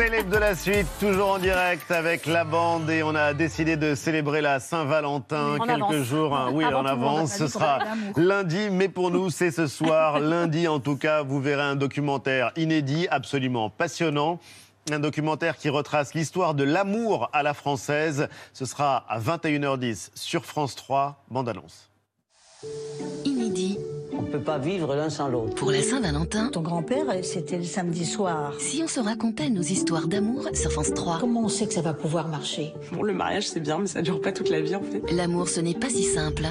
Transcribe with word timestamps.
Célèbre 0.00 0.30
de 0.30 0.38
la 0.38 0.54
suite, 0.54 0.86
toujours 0.98 1.32
en 1.32 1.38
direct 1.38 1.90
avec 1.90 2.24
la 2.24 2.44
bande 2.44 2.88
et 2.88 3.02
on 3.02 3.14
a 3.14 3.34
décidé 3.34 3.76
de 3.76 3.94
célébrer 3.94 4.40
la 4.40 4.58
Saint-Valentin 4.58 5.56
En 5.56 5.58
quelques 5.58 5.82
avance. 5.82 6.06
jours. 6.06 6.34
hein. 6.34 6.48
oui, 6.54 6.64
Avant 6.64 6.78
en 6.80 6.86
avance. 6.86 7.34
a 7.34 7.36
Ce 7.36 7.46
sera 7.48 7.80
lundi, 8.16 8.70
mais 8.70 8.88
pour 8.88 9.10
nous, 9.10 9.28
c'est 9.28 9.50
ce 9.50 9.66
soir. 9.66 10.18
lundi, 10.20 10.66
en 10.68 10.80
tout 10.80 10.96
cas, 10.96 11.20
vous 11.20 11.38
verrez 11.38 11.64
un 11.64 11.76
documentaire 11.76 12.50
inédit, 12.56 13.08
absolument 13.10 13.68
passionnant. 13.68 14.40
Un 14.90 15.00
documentaire 15.00 15.58
qui 15.58 15.68
retrace 15.68 16.14
l'histoire 16.14 16.54
de 16.54 16.64
l'amour 16.64 17.28
à 17.34 17.42
la 17.42 17.52
française. 17.52 18.28
Ce 18.54 18.64
sera 18.64 19.04
à 19.06 19.20
21h10 19.20 20.12
sur 20.14 20.46
France 20.46 20.76
3. 20.76 21.22
Bande 21.30 21.50
annonce. 21.50 21.90
Inédit 23.26 23.78
peut 24.30 24.40
pas 24.40 24.58
vivre 24.58 24.94
l'un 24.94 25.10
sans 25.10 25.28
l'autre. 25.28 25.54
pour 25.54 25.70
la 25.70 25.82
Saint-Valentin. 25.82 26.48
Ton 26.52 26.60
grand-père, 26.60 27.06
c'était 27.22 27.58
le 27.58 27.64
samedi 27.64 28.04
soir. 28.06 28.54
Si 28.58 28.80
on 28.82 28.88
se 28.88 29.00
racontait 29.00 29.50
nos 29.50 29.62
histoires 29.62 30.06
d'amour 30.06 30.46
sur 30.54 30.70
France 30.70 30.94
3. 30.94 31.18
Comment 31.20 31.42
on 31.42 31.48
sait 31.48 31.66
que 31.66 31.74
ça 31.74 31.82
va 31.82 31.94
pouvoir 31.94 32.28
marcher? 32.28 32.72
Bon, 32.92 33.02
le 33.02 33.12
mariage, 33.12 33.48
c'est 33.48 33.60
bien, 33.60 33.78
mais 33.78 33.86
ça 33.86 34.02
dure 34.02 34.20
pas 34.20 34.32
toute 34.32 34.48
la 34.48 34.60
vie, 34.60 34.76
en 34.76 34.82
fait. 34.82 35.02
L'amour, 35.12 35.48
ce 35.48 35.60
n'est 35.60 35.74
pas 35.74 35.88
si 35.88 36.04
simple. 36.04 36.46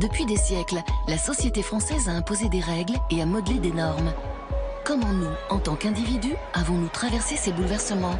Depuis 0.00 0.24
des 0.26 0.36
siècles, 0.36 0.78
la 1.08 1.18
société 1.18 1.62
française 1.62 2.08
a 2.08 2.12
imposé 2.12 2.48
des 2.48 2.60
règles 2.60 2.94
et 3.10 3.20
a 3.20 3.26
modelé 3.26 3.58
des 3.58 3.72
normes. 3.72 4.12
Comment 4.84 5.12
nous, 5.12 5.30
en 5.50 5.58
tant 5.58 5.76
qu'individus, 5.76 6.36
avons-nous 6.52 6.88
traversé 6.88 7.36
ces 7.36 7.52
bouleversements? 7.52 8.18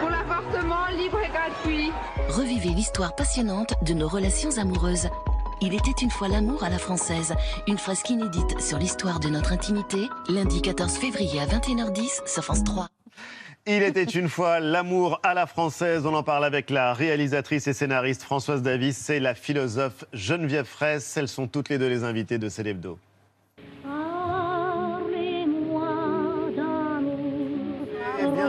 Pour 0.00 0.08
l'avortement 0.10 0.86
libre 0.96 1.18
et 1.20 1.30
gratuit. 1.30 1.90
Revivez 2.28 2.70
l'histoire 2.70 3.14
passionnante 3.14 3.74
de 3.82 3.94
nos 3.94 4.08
relations 4.08 4.56
amoureuses. 4.58 5.08
Il 5.62 5.74
était 5.74 6.02
une 6.02 6.10
fois 6.10 6.28
l'amour 6.28 6.62
à 6.64 6.68
la 6.68 6.78
française, 6.78 7.34
une 7.66 7.78
fresque 7.78 8.10
inédite 8.10 8.60
sur 8.60 8.78
l'histoire 8.78 9.20
de 9.20 9.28
notre 9.28 9.52
intimité, 9.52 10.08
lundi 10.28 10.60
14 10.60 10.92
février 10.98 11.40
à 11.40 11.46
21h10 11.46 12.28
sur 12.28 12.44
France 12.44 12.62
3. 12.62 12.88
Il 13.66 13.82
était 13.82 14.04
une 14.04 14.28
fois 14.28 14.60
l'amour 14.60 15.18
à 15.22 15.32
la 15.32 15.46
française. 15.46 16.04
On 16.04 16.12
en 16.14 16.22
parle 16.22 16.44
avec 16.44 16.68
la 16.68 16.92
réalisatrice 16.92 17.66
et 17.66 17.72
scénariste 17.72 18.22
Françoise 18.22 18.60
Davis 18.60 19.08
et 19.08 19.18
la 19.18 19.34
philosophe 19.34 20.04
Geneviève 20.12 20.66
Fraisse. 20.66 21.16
Elles 21.16 21.26
sont 21.26 21.48
toutes 21.48 21.70
les 21.70 21.78
deux 21.78 21.88
les 21.88 22.04
invitées 22.04 22.38
de 22.38 22.50
Célébdo. 22.50 22.98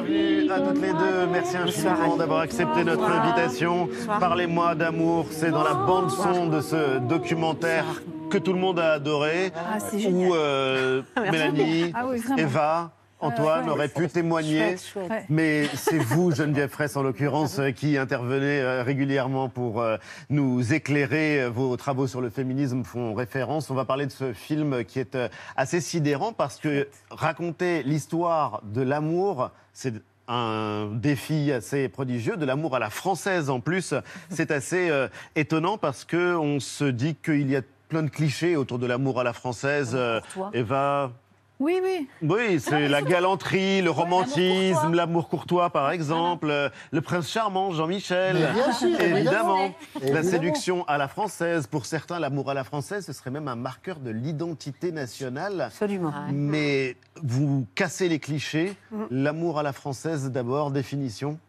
Bienvenue 0.08 0.52
à 0.52 0.60
toutes 0.60 0.82
les 0.82 0.94
deux. 0.94 1.28
Merci 1.32 1.58
infiniment 1.58 2.16
d'avoir 2.18 2.40
accepté 2.42 2.84
notre 2.84 3.10
invitation. 3.10 3.90
Parlez-moi 4.20 4.76
d'amour. 4.76 5.26
C'est 5.32 5.52
dans 5.52 5.64
la 5.64 5.74
bande 5.74 6.10
son 6.12 6.48
de 6.48 6.62
ce 6.62 7.00
documentaire 7.00 7.86
que 8.30 8.38
tout 8.38 8.54
le 8.54 8.60
monde 8.60 8.80
a 8.80 8.94
adoré. 8.94 9.52
Ah, 9.56 9.80
c'est 9.80 9.98
Où 9.98 10.00
génial. 10.00 10.32
euh, 10.34 11.02
Mélanie, 11.32 11.92
Ah 11.96 12.06
oui. 12.08 12.22
Eva, 12.38 12.92
Antoine 13.20 13.66
ouais. 13.66 13.72
auraient 13.72 13.88
pu 13.88 14.08
témoigner. 14.08 14.60
Chouette, 14.60 14.86
chouette. 14.86 15.10
Ouais. 15.10 15.26
Mais 15.30 15.68
c'est 15.76 15.98
vous, 15.98 16.32
Geneviève 16.32 16.70
Fraisse, 16.70 16.96
en 16.96 17.04
l'occurrence, 17.04 17.60
euh, 17.60 17.72
qui 17.72 17.98
intervenez 17.98 18.60
euh, 18.62 18.84
régulièrement 18.84 19.50
pour 19.50 19.82
euh, 19.82 19.98
nous 20.30 20.74
éclairer. 20.74 21.50
Vos 21.50 21.76
travaux 21.78 22.08
sur 22.08 22.22
le 22.22 22.30
féminisme 22.30 22.84
font 22.84 23.14
référence. 23.14 23.70
On 23.70 23.76
va 23.76 23.86
parler 23.86 24.06
de 24.06 24.12
ce 24.12 24.34
film 24.34 24.84
qui 24.86 25.00
est 25.00 25.18
assez 25.56 25.82
sidérant 25.82 26.34
parce 26.34 26.58
que 26.60 26.88
raconter 27.10 27.84
l'histoire 27.84 28.62
de 28.64 28.82
l'amour, 28.82 29.52
c'est 29.74 29.94
un 30.28 30.90
défi 30.94 31.52
assez 31.52 31.90
prodigieux, 31.90 32.38
de 32.38 32.46
l'amour 32.46 32.76
à 32.76 32.80
la 32.80 32.90
française 32.90 33.50
en 33.50 33.60
plus. 33.60 33.94
C'est 34.30 34.52
assez 34.52 34.90
euh, 34.90 35.08
étonnant 35.36 35.78
parce 35.78 36.06
que 36.06 36.36
on 36.36 36.60
se 36.60 36.84
dit 36.84 37.16
qu'il 37.16 37.50
y 37.50 37.56
a 37.56 37.62
plein 37.90 38.04
de 38.04 38.10
clichés 38.10 38.56
autour 38.56 38.80
de 38.80 38.86
l'amour 38.86 39.20
à 39.20 39.24
la 39.24 39.34
française. 39.34 39.92
Euh. 39.94 40.20
Eva, 40.54 41.12
Oui, 41.60 41.80
oui. 41.82 42.08
oui, 42.22 42.60
c'est 42.60 42.88
la 42.88 43.02
galanterie, 43.02 43.82
le 43.82 43.90
romantisme, 43.90 44.94
l'amour 44.94 45.28
courtois, 45.28 45.72
par 45.72 45.90
exemple, 45.90 46.50
euh, 46.52 46.70
le 46.92 47.02
prince 47.02 47.30
charmant, 47.30 47.72
Jean-Michel. 47.72 48.36
Mais 48.36 48.54
bien 48.54 48.72
sûr, 48.72 49.02
évidemment. 49.02 49.74
évidemment. 49.96 50.14
La 50.14 50.24
séduction 50.24 50.86
à 50.88 51.00
la 51.00 51.08
française. 51.08 51.66
Pour 51.66 51.88
certains, 51.88 52.20
l'amour 52.20 52.52
à 52.52 52.54
la 52.54 52.64
française, 52.64 53.06
ce 53.08 53.14
serait 53.14 53.32
même 53.32 53.48
un 53.48 53.56
marqueur 53.56 54.00
de 54.00 54.12
l'identité 54.12 54.92
nationale. 54.92 55.62
Absolument. 55.62 56.14
Mais 56.32 56.96
vous 57.24 57.66
cassez 57.74 58.08
les 58.08 58.20
clichés. 58.20 58.76
L'amour 59.10 59.58
à 59.58 59.64
la 59.64 59.74
française, 59.74 60.30
d'abord, 60.30 60.70
définition. 60.70 61.40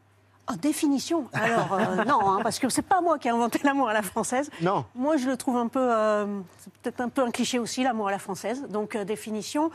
En 0.50 0.56
définition 0.56 1.28
Alors, 1.32 1.74
euh, 1.74 2.04
non, 2.06 2.20
hein, 2.30 2.40
parce 2.42 2.58
que 2.58 2.68
c'est 2.68 2.82
pas 2.82 3.00
moi 3.00 3.18
qui 3.18 3.28
ai 3.28 3.30
inventé 3.30 3.60
l'amour 3.64 3.88
à 3.88 3.92
la 3.92 4.02
française. 4.02 4.50
Non. 4.62 4.84
Moi, 4.94 5.16
je 5.18 5.28
le 5.28 5.36
trouve 5.36 5.56
un 5.56 5.68
peu. 5.68 5.80
euh, 5.80 6.40
c'est 6.58 6.72
peut-être 6.72 7.00
un 7.02 7.08
peu 7.10 7.22
un 7.22 7.30
cliché 7.30 7.58
aussi, 7.58 7.82
l'amour 7.82 8.08
à 8.08 8.10
la 8.10 8.18
française. 8.18 8.66
Donc, 8.68 8.96
euh, 8.96 9.04
définition. 9.04 9.70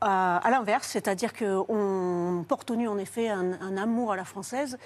à 0.00 0.48
l'inverse, 0.50 0.88
c'est-à-dire 0.88 1.32
qu'on 1.32 2.44
porte 2.48 2.72
au 2.72 2.74
nu 2.76 2.88
en 2.88 2.98
effet 2.98 3.28
un, 3.28 3.52
un 3.60 3.76
amour 3.76 4.10
à 4.10 4.16
la 4.16 4.24
française 4.24 4.76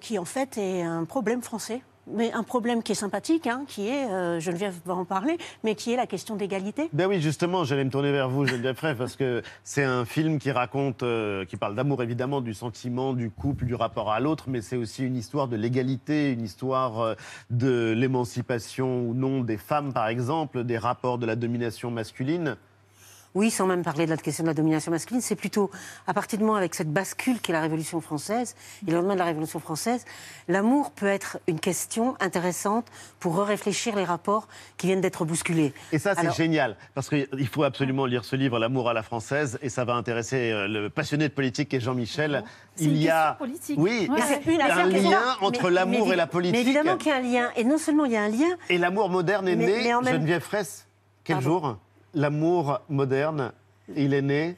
qui 0.00 0.18
en 0.20 0.24
fait 0.24 0.56
est 0.58 0.82
un 0.82 1.04
problème 1.04 1.42
français, 1.42 1.82
mais 2.12 2.32
un 2.32 2.42
problème 2.42 2.82
qui 2.82 2.92
est 2.92 2.96
sympathique, 2.96 3.46
hein, 3.46 3.64
qui 3.66 3.88
est, 3.88 4.10
euh, 4.10 4.40
Geneviève 4.40 4.74
va 4.84 4.94
en 4.94 5.04
parler, 5.04 5.38
mais 5.64 5.74
qui 5.74 5.92
est 5.92 5.96
la 5.96 6.06
question 6.06 6.36
d'égalité. 6.36 6.88
Ben 6.92 7.06
oui, 7.06 7.20
justement, 7.20 7.64
j'allais 7.64 7.84
me 7.84 7.90
tourner 7.90 8.12
vers 8.12 8.28
vous, 8.28 8.46
Geneviève 8.46 8.76
Frey, 8.76 8.94
parce 8.94 9.16
que 9.16 9.42
c'est 9.64 9.84
un 9.84 10.04
film 10.04 10.38
qui 10.38 10.50
raconte, 10.50 11.02
euh, 11.02 11.44
qui 11.44 11.56
parle 11.56 11.74
d'amour 11.74 12.02
évidemment, 12.02 12.40
du 12.40 12.54
sentiment, 12.54 13.12
du 13.12 13.30
couple, 13.30 13.66
du 13.66 13.74
rapport 13.74 14.12
à 14.12 14.20
l'autre, 14.20 14.44
mais 14.48 14.60
c'est 14.60 14.76
aussi 14.76 15.04
une 15.04 15.16
histoire 15.16 15.48
de 15.48 15.56
l'égalité, 15.56 16.32
une 16.32 16.42
histoire 16.42 17.00
euh, 17.00 17.14
de 17.50 17.92
l'émancipation 17.96 19.00
ou 19.02 19.14
non 19.14 19.40
des 19.40 19.58
femmes, 19.58 19.92
par 19.92 20.08
exemple, 20.08 20.64
des 20.64 20.78
rapports 20.78 21.18
de 21.18 21.26
la 21.26 21.36
domination 21.36 21.90
masculine. 21.90 22.56
Oui, 23.38 23.52
sans 23.52 23.66
même 23.68 23.84
parler 23.84 24.04
de 24.04 24.10
la 24.10 24.16
question 24.16 24.42
de 24.42 24.48
la 24.48 24.54
domination 24.54 24.90
masculine, 24.90 25.20
c'est 25.20 25.36
plutôt 25.36 25.70
à 26.08 26.12
partir 26.12 26.40
du 26.40 26.44
moment 26.44 26.56
avec 26.56 26.74
cette 26.74 26.92
bascule 26.92 27.38
qu'est 27.40 27.52
la 27.52 27.60
Révolution 27.60 28.00
française, 28.00 28.56
et 28.84 28.90
le 28.90 28.96
lendemain 28.96 29.14
de 29.14 29.20
la 29.20 29.26
Révolution 29.26 29.60
française, 29.60 30.04
l'amour 30.48 30.90
peut 30.90 31.06
être 31.06 31.38
une 31.46 31.60
question 31.60 32.16
intéressante 32.18 32.86
pour 33.20 33.38
réfléchir 33.38 33.94
les 33.94 34.02
rapports 34.02 34.48
qui 34.76 34.88
viennent 34.88 35.00
d'être 35.00 35.24
bousculés. 35.24 35.72
Et 35.92 36.00
ça, 36.00 36.14
c'est 36.14 36.22
Alors- 36.22 36.34
génial, 36.34 36.76
parce 36.94 37.08
qu'il 37.08 37.46
faut 37.46 37.62
absolument 37.62 38.06
lire 38.06 38.24
ce 38.24 38.34
livre, 38.34 38.58
L'amour 38.58 38.90
à 38.90 38.92
la 38.92 39.04
française, 39.04 39.56
et 39.62 39.68
ça 39.68 39.84
va 39.84 39.94
intéresser 39.94 40.50
euh, 40.50 40.66
le 40.66 40.90
passionné 40.90 41.28
de 41.28 41.32
politique 41.32 41.68
qui 41.68 41.76
est 41.76 41.80
Jean-Michel. 41.80 42.42
Il 42.80 42.88
une 42.88 42.96
y 42.96 43.08
a, 43.08 43.34
politique. 43.34 43.78
oui, 43.78 44.08
Ouais. 44.10 44.18
C'est 44.26 44.52
une 44.52 44.60
un 44.60 44.86
lien 44.88 45.10
là. 45.12 45.36
entre 45.42 45.68
Mais- 45.68 45.70
l'amour 45.76 46.08
mais 46.08 46.14
et 46.14 46.16
la 46.16 46.26
politique. 46.26 46.56
Mais 46.56 46.62
évidemment 46.62 46.96
qu'il 46.96 47.12
y 47.12 47.12
a 47.12 47.16
un 47.18 47.20
lien. 47.20 47.50
Et 47.54 47.62
non 47.62 47.78
seulement 47.78 48.04
il 48.04 48.12
y 48.12 48.16
a 48.16 48.22
un 48.24 48.30
lien, 48.30 48.56
Et 48.68 48.78
l'amour 48.78 49.08
moderne 49.10 49.46
est 49.46 49.54
Mais- 49.54 49.66
né, 49.66 49.92
même- 49.94 50.04
Geneviève 50.04 50.42
Fraisse, 50.42 50.88
quel 51.22 51.36
Pardon. 51.36 51.48
jour? 51.50 51.76
L'amour 52.18 52.80
moderne, 52.88 53.52
il 53.94 54.12
est 54.12 54.22
né 54.22 54.56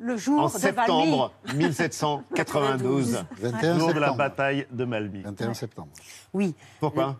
le 0.00 0.16
jour 0.16 0.40
en 0.40 0.46
de 0.46 0.50
septembre 0.50 1.32
Valmy. 1.44 1.64
1792, 1.64 3.24
21 3.38 3.78
jour 3.78 3.94
de 3.94 4.00
la 4.00 4.12
bataille 4.12 4.66
de 4.72 4.84
Malmy. 4.84 5.22
21 5.22 5.54
septembre. 5.54 5.90
Oui. 6.34 6.56
Pourquoi 6.80 7.18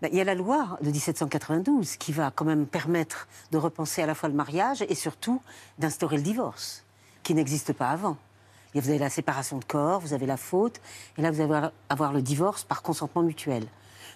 Ben, 0.00 0.08
Il 0.12 0.18
y 0.18 0.20
a 0.20 0.24
la 0.24 0.36
loi 0.36 0.78
de 0.80 0.88
1792 0.88 1.96
qui 1.96 2.12
va 2.12 2.30
quand 2.30 2.44
même 2.44 2.66
permettre 2.66 3.26
de 3.50 3.58
repenser 3.58 4.02
à 4.02 4.06
la 4.06 4.14
fois 4.14 4.28
le 4.28 4.36
mariage 4.36 4.82
et 4.88 4.94
surtout 4.94 5.42
d'instaurer 5.80 6.18
le 6.18 6.22
divorce, 6.22 6.84
qui 7.24 7.34
n'existe 7.34 7.72
pas 7.72 7.90
avant. 7.90 8.16
Et 8.76 8.80
vous 8.80 8.88
avez 8.88 9.00
la 9.00 9.10
séparation 9.10 9.58
de 9.58 9.64
corps, 9.64 9.98
vous 9.98 10.12
avez 10.12 10.26
la 10.26 10.36
faute, 10.36 10.80
et 11.18 11.22
là 11.22 11.32
vous 11.32 11.40
allez 11.40 11.70
avoir 11.88 12.12
le 12.12 12.22
divorce 12.22 12.62
par 12.62 12.82
consentement 12.82 13.22
mutuel. 13.24 13.66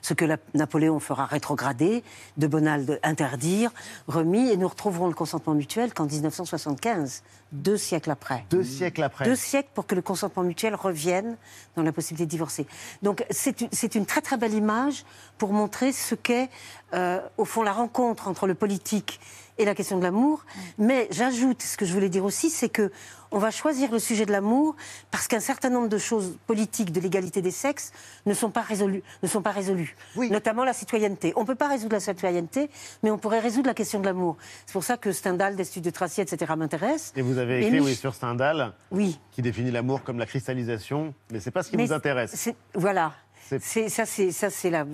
Ce 0.02 0.14
que 0.14 0.24
la- 0.24 0.36
Napoléon 0.54 0.98
fera 1.00 1.26
rétrograder, 1.26 2.02
de 2.36 2.46
Bonald 2.46 2.98
interdire, 3.02 3.70
remis, 4.06 4.50
et 4.50 4.56
nous 4.56 4.68
retrouverons 4.68 5.08
le 5.08 5.14
consentement 5.14 5.54
mutuel 5.54 5.92
qu'en 5.94 6.06
1975, 6.06 7.22
deux 7.52 7.76
siècles 7.76 8.10
après. 8.10 8.44
Deux 8.50 8.62
siècles 8.64 9.02
après. 9.02 9.24
Deux 9.24 9.36
siècles 9.36 9.68
pour 9.74 9.86
que 9.86 9.94
le 9.94 10.02
consentement 10.02 10.42
mutuel 10.42 10.74
revienne 10.74 11.36
dans 11.76 11.82
la 11.82 11.92
possibilité 11.92 12.26
de 12.26 12.30
divorcer. 12.30 12.66
Donc 13.02 13.24
c'est 13.30 13.60
une, 13.60 13.68
c'est 13.72 13.94
une 13.94 14.06
très 14.06 14.20
très 14.20 14.36
belle 14.36 14.54
image 14.54 15.04
pour 15.38 15.52
montrer 15.52 15.92
ce 15.92 16.14
qu'est, 16.14 16.50
euh, 16.94 17.20
au 17.36 17.44
fond, 17.44 17.62
la 17.62 17.72
rencontre 17.72 18.28
entre 18.28 18.46
le 18.46 18.54
politique 18.54 19.20
et 19.58 19.64
la 19.64 19.74
question 19.74 19.98
de 19.98 20.02
l'amour. 20.02 20.44
Mais 20.78 21.08
j'ajoute, 21.10 21.62
ce 21.62 21.76
que 21.76 21.84
je 21.84 21.92
voulais 21.92 22.08
dire 22.08 22.24
aussi, 22.24 22.50
c'est 22.50 22.68
que 22.68 22.90
on 23.30 23.38
va 23.38 23.50
choisir 23.50 23.92
le 23.92 23.98
sujet 23.98 24.24
de 24.24 24.32
l'amour 24.32 24.74
parce 25.10 25.28
qu'un 25.28 25.40
certain 25.40 25.68
nombre 25.68 25.88
de 25.88 25.98
choses 25.98 26.38
politiques 26.46 26.92
de 26.92 27.00
l'égalité 27.00 27.42
des 27.42 27.50
sexes 27.50 27.92
ne 28.24 28.32
sont 28.32 28.50
pas 28.50 28.62
résolues. 28.62 29.02
Ne 29.22 29.28
sont 29.28 29.42
pas 29.42 29.50
résolues. 29.50 29.96
Oui. 30.16 30.30
Notamment 30.30 30.64
la 30.64 30.72
citoyenneté. 30.72 31.34
On 31.36 31.42
ne 31.42 31.46
peut 31.46 31.54
pas 31.54 31.68
résoudre 31.68 31.92
la 31.92 32.00
citoyenneté, 32.00 32.70
mais 33.02 33.10
on 33.10 33.18
pourrait 33.18 33.40
résoudre 33.40 33.66
la 33.66 33.74
question 33.74 34.00
de 34.00 34.06
l'amour. 34.06 34.36
C'est 34.64 34.72
pour 34.72 34.84
ça 34.84 34.96
que 34.96 35.12
Stendhal, 35.12 35.56
d'Estude 35.56 35.84
de 35.84 35.90
Tracy, 35.90 36.22
etc. 36.22 36.54
m'intéresse. 36.56 37.12
Et 37.16 37.22
vous 37.22 37.36
avez 37.36 37.66
écrit 37.66 37.80
oui, 37.80 37.94
sur 37.94 38.14
Stendhal, 38.14 38.72
Oui. 38.90 39.20
qui 39.32 39.42
définit 39.42 39.70
l'amour 39.70 40.02
comme 40.04 40.18
la 40.18 40.26
cristallisation, 40.26 41.12
mais 41.30 41.40
c'est 41.40 41.50
pas 41.50 41.62
ce 41.62 41.70
qui 41.70 41.76
Mais 41.76 41.84
vous 41.84 41.92
intéresse. 41.92 42.48
Voilà. 42.74 43.12
C'est 43.60 43.88
ça, 43.88 44.04
c'est 44.06 44.70
la. 44.70 44.86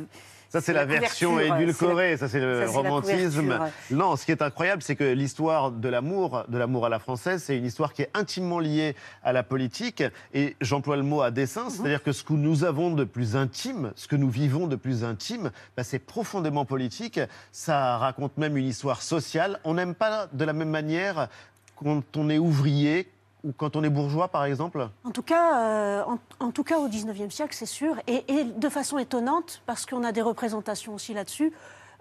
Ça, 0.54 0.60
c'est 0.60 0.72
la, 0.72 0.84
version 0.84 1.40
édulcorée, 1.40 2.16
ça, 2.16 2.28
c'est 2.28 2.38
le 2.38 2.64
ça, 2.64 2.70
romantisme. 2.70 3.58
Non, 3.90 4.14
ce 4.14 4.24
qui 4.24 4.30
est 4.30 4.40
incroyable, 4.40 4.82
c'est 4.82 4.94
que 4.94 5.02
l'histoire 5.02 5.72
de 5.72 5.88
l'amour, 5.88 6.44
de 6.46 6.56
l'amour 6.58 6.86
à 6.86 6.88
la 6.88 7.00
française, 7.00 7.42
c'est 7.42 7.56
une 7.56 7.64
histoire 7.64 7.92
qui 7.92 8.02
est 8.02 8.10
intimement 8.14 8.60
liée 8.60 8.94
à 9.24 9.32
la 9.32 9.42
politique. 9.42 10.04
Et 10.32 10.54
j'emploie 10.60 10.96
le 10.96 11.02
mot 11.02 11.22
à 11.22 11.30
Mhm. 11.30 11.34
dessein, 11.34 11.70
c'est-à-dire 11.70 12.04
que 12.04 12.12
ce 12.12 12.22
que 12.22 12.34
nous 12.34 12.62
avons 12.62 12.92
de 12.92 13.02
plus 13.02 13.34
intime, 13.34 13.90
ce 13.96 14.06
que 14.06 14.14
nous 14.14 14.30
vivons 14.30 14.68
de 14.68 14.76
plus 14.76 15.02
intime, 15.02 15.50
bah, 15.76 15.82
c'est 15.82 15.98
profondément 15.98 16.64
politique. 16.64 17.18
Ça 17.50 17.98
raconte 17.98 18.38
même 18.38 18.56
une 18.56 18.68
histoire 18.68 19.02
sociale. 19.02 19.58
On 19.64 19.74
n'aime 19.74 19.96
pas 19.96 20.28
de 20.32 20.44
la 20.44 20.52
même 20.52 20.70
manière 20.70 21.26
quand 21.74 22.16
on 22.16 22.30
est 22.30 22.38
ouvrier 22.38 23.08
ou 23.44 23.52
quand 23.52 23.76
on 23.76 23.84
est 23.84 23.90
bourgeois, 23.90 24.28
par 24.28 24.44
exemple? 24.44 24.88
En 25.04 25.10
tout 25.10 25.22
cas, 25.22 25.60
euh, 25.60 26.04
en, 26.04 26.18
en, 26.44 26.50
tout 26.50 26.64
cas 26.64 26.78
au 26.78 26.88
19e 26.88 27.30
siècle, 27.30 27.54
c'est 27.54 27.66
sûr. 27.66 27.94
Et, 28.06 28.24
et, 28.28 28.44
de 28.44 28.68
façon 28.68 28.98
étonnante, 28.98 29.62
parce 29.66 29.86
qu'on 29.86 30.02
a 30.02 30.12
des 30.12 30.22
représentations 30.22 30.94
aussi 30.94 31.14
là-dessus. 31.14 31.52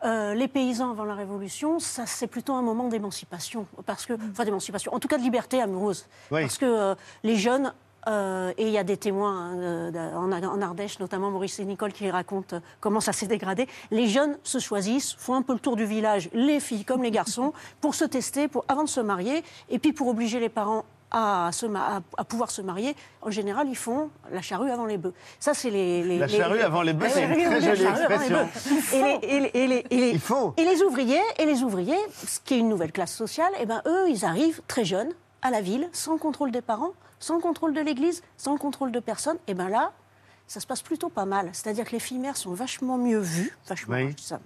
Euh, 0.04 0.34
les 0.34 0.50
paysans 0.50 0.92
avant 0.92 1.06
la 1.06 1.16
Révolution, 1.16 1.80
ça 1.80 2.06
c'est 2.06 2.28
plutôt 2.28 2.54
un 2.54 2.62
moment 2.62 2.90
d'émancipation, 2.90 3.68
parce 3.86 4.06
que, 4.06 4.14
enfin 4.32 4.44
d'émancipation, 4.44 4.94
en 4.94 5.00
tout 5.00 5.08
cas 5.08 5.18
de 5.18 5.24
liberté 5.24 5.62
amoureuse, 5.62 6.08
oui. 6.30 6.42
parce 6.42 6.58
que 6.58 6.66
euh, 6.66 6.96
les 7.24 7.38
jeunes 7.38 7.74
euh, 8.08 8.52
et 8.58 8.68
il 8.68 8.74
y 8.74 8.78
a 8.78 8.84
des 8.84 8.98
témoins 8.98 9.52
hein, 9.54 10.14
en, 10.16 10.32
en, 10.32 10.62
Ardèche, 10.62 11.00
notamment 11.00 11.32
Maurice 11.32 11.60
et 11.60 11.66
Nicole, 11.66 11.94
qui 11.94 12.10
racontent 12.10 12.60
comment 12.82 13.00
ça 13.00 13.14
s'est 13.14 13.28
dégradé. 13.28 13.68
Les 13.92 14.08
jeunes 14.08 14.38
se 14.44 14.60
choisissent, 14.60 15.16
font 15.18 15.36
un 15.36 15.42
peu 15.42 15.54
le 15.54 15.60
tour 15.60 15.78
du 15.78 15.86
village, 15.86 16.30
les 16.34 16.60
filles 16.60 16.84
comme 16.84 17.02
les 17.02 17.12
garçons, 17.12 17.54
pour 17.80 17.96
se 17.96 18.04
tester, 18.04 18.50
pour, 18.50 18.66
avant 18.68 18.84
de 18.84 18.90
se 18.90 19.00
marier, 19.00 19.44
et 19.70 19.80
puis 19.80 19.94
pour 19.94 20.08
obliger 20.08 20.42
les 20.42 20.50
parents 20.50 20.84
à, 21.14 21.52
se, 21.52 21.66
à, 21.68 22.02
à, 22.18 22.24
pouvoir 22.24 22.52
se 22.52 22.62
marier, 22.62 22.96
en 23.22 23.32
général, 23.32 23.68
ils 23.70 23.78
font 23.78 24.10
la 24.32 24.42
charrue 24.42 24.72
avant 24.72 24.86
les 24.86 24.98
bœufs. 24.98 25.14
Ça, 25.40 25.54
c'est 25.54 25.70
les, 25.70 26.04
les, 26.04 26.18
La 26.18 26.28
charrue 26.28 26.58
les, 26.58 26.64
avant 26.64 26.82
les 26.82 26.94
bœufs, 26.94 27.08
c'est 27.10 27.24
une 27.24 27.34
très 27.34 27.62
jolie 27.62 27.86
expression. 27.86 28.50
Il 29.92 30.20
faut. 30.20 30.54
Et 30.58 30.66
les 30.66 30.82
ouvriers, 30.82 31.22
et 31.38 31.46
les 31.46 31.64
ouvriers, 31.64 32.00
ce 32.28 32.40
qui 32.40 32.56
est 32.56 32.60
une 32.60 32.70
nouvelle 32.70 32.92
classe 32.92 33.14
sociale, 33.14 33.52
et 33.60 33.66
ben, 33.66 33.82
eux, 33.86 34.10
ils 34.10 34.26
arrivent 34.26 34.62
très 34.68 34.86
jeunes 34.86 35.14
à 35.42 35.52
la 35.52 35.62
ville, 35.62 35.88
sans 35.94 36.18
contrôle 36.18 36.52
des 36.52 36.62
parents, 36.62 36.94
sans 37.20 37.40
contrôle 37.40 37.74
de 37.74 37.82
l'Église, 37.82 38.24
sans 38.38 38.58
contrôle 38.58 38.92
de 38.92 39.00
personne, 39.00 39.38
et 39.48 39.54
bien 39.54 39.70
là, 39.70 39.92
ça 40.48 40.60
se 40.60 40.68
passe 40.68 40.82
plutôt 40.82 41.10
pas 41.10 41.26
mal. 41.26 41.50
C'est-à-dire 41.54 41.86
que 41.86 41.92
les 41.92 42.00
filles 42.00 42.20
mères 42.20 42.38
sont 42.38 42.54
vachement 42.54 42.98
mieux 42.98 43.20
vues, 43.20 43.58
vachement, 43.68 43.96
oui. 43.96 44.16
ça, 44.20 44.40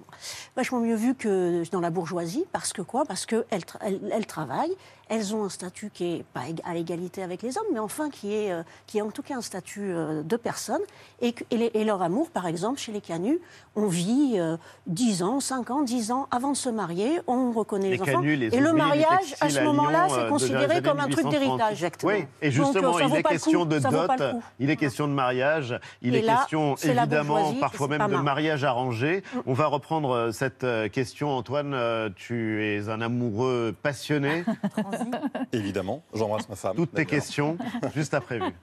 vachement 0.56 0.80
mieux 0.80 0.96
vues 0.96 1.16
que 1.16 1.64
dans 1.72 1.82
la 1.82 1.90
bourgeoisie, 1.90 2.46
parce 2.52 2.72
que 2.72 2.82
quoi? 2.82 3.04
Parce 3.06 3.26
qu'elles 3.26 3.46
elles, 3.82 4.00
elles 4.12 4.26
travaillent, 4.26 4.76
elles 5.10 5.36
ont 5.36 5.44
un 5.44 5.50
statut 5.50 5.90
qui 5.94 6.06
est 6.06 6.26
pas 6.34 6.42
à 6.64 6.76
égalité 6.76 7.24
avec 7.24 7.42
les 7.42 7.58
hommes, 7.58 7.68
mais 7.74 7.80
enfin 7.80 8.10
qui 8.10 8.34
est, 8.34 8.52
euh, 8.52 8.64
qui 8.86 8.98
est 8.98 9.02
en 9.02 9.12
tout 9.12 9.22
cas 9.22 9.36
un 9.36 9.42
statut 9.42 9.92
euh, 9.92 10.24
de 10.24 10.36
personne. 10.36 10.82
Et, 11.22 11.34
et, 11.52 11.58
les, 11.58 11.72
et, 11.74 11.84
leur 11.84 12.02
amour, 12.02 12.30
par 12.30 12.48
exemple, 12.48 12.80
chez 12.80 12.92
les 12.92 13.02
canuts, 13.02 13.40
on 13.76 13.88
vit 13.88 14.36
euh, 14.38 14.58
10 14.88 15.24
ans, 15.24 15.40
5 15.40 15.72
ans, 15.72 15.82
10 15.82 16.12
ans 16.12 16.28
avant 16.32 16.52
de 16.52 16.58
se 16.58 16.70
marier, 16.70 17.20
on 17.28 17.52
reconnaît 17.52 17.90
les, 17.90 17.96
les 17.96 18.02
enfants. 18.02 18.12
Canus, 18.12 18.40
les 18.40 18.56
et 18.56 18.60
le 18.60 18.74
mariage, 18.74 19.36
à 19.42 19.50
ce 19.50 19.62
moment-là, 19.62 20.08
c'est 20.10 20.30
considéré 20.30 20.82
comme 20.82 21.00
un 21.00 21.10
truc 21.10 21.28
d'héritage. 21.30 21.86
Oui, 22.04 22.26
et 22.42 22.52
justement, 22.52 22.92
Donc, 22.92 23.02
il 23.10 23.16
est 23.16 23.24
question 23.24 23.66
de 23.66 23.80
dot, 23.80 24.12
il 24.60 24.70
est 24.70 24.76
question 24.76 25.08
de 25.08 25.14
mariage, 25.14 25.80
il 26.02 26.16
est 26.16 26.22
là, 26.22 26.38
question 26.38 26.76
évidemment 26.76 27.54
parfois 27.54 27.88
même 27.88 28.08
de 28.08 28.16
mariage 28.18 28.64
arrangé. 28.64 29.24
Mm. 29.34 29.40
On 29.46 29.54
va 29.54 29.68
reprendre 29.68 30.12
euh, 30.12 30.32
cette 30.32 30.66
question. 30.92 31.30
Antoine, 31.30 31.74
euh, 31.74 32.10
tu 32.16 32.64
es 32.66 32.90
un 32.90 33.02
amoureux 33.02 33.76
passionné. 33.82 34.44
Évidemment, 35.54 36.04
j'embrasse 36.14 36.48
ma 36.50 36.56
femme. 36.56 36.76
Toutes 36.76 36.94
tes 36.94 37.06
questions, 37.06 37.58
juste 37.96 38.14
après 38.14 38.40
vue. 38.40 38.56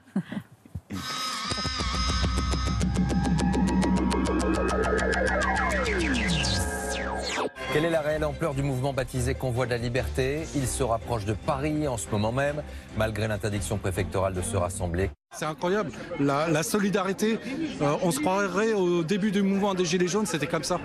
Quelle 7.73 7.83
est 7.85 7.89
la 7.89 7.99
réelle 7.99 8.23
ampleur 8.23 8.53
du 8.53 8.63
mouvement 8.63 8.93
baptisé 8.93 9.33
Convoi 9.35 9.65
de 9.65 9.71
la 9.71 9.77
Liberté? 9.77 10.43
Il 10.55 10.65
se 10.65 10.81
rapproche 10.81 11.25
de 11.25 11.33
Paris 11.33 11.89
en 11.89 11.97
ce 11.97 12.09
moment 12.09 12.31
même, 12.31 12.63
malgré 12.97 13.27
l'interdiction 13.27 13.77
préfectorale 13.77 14.33
de 14.33 14.41
se 14.41 14.55
rassembler. 14.55 15.09
C'est 15.35 15.43
incroyable, 15.45 15.91
la, 16.17 16.47
la 16.47 16.63
solidarité, 16.63 17.37
euh, 17.81 17.97
on 18.01 18.11
se 18.11 18.21
croirait 18.21 18.71
au 18.71 19.03
début 19.03 19.31
du 19.31 19.41
mouvement 19.41 19.73
des 19.73 19.83
Gilets 19.83 20.07
jaunes, 20.07 20.25
c'était 20.25 20.47
comme 20.47 20.63
ça. 20.63 20.79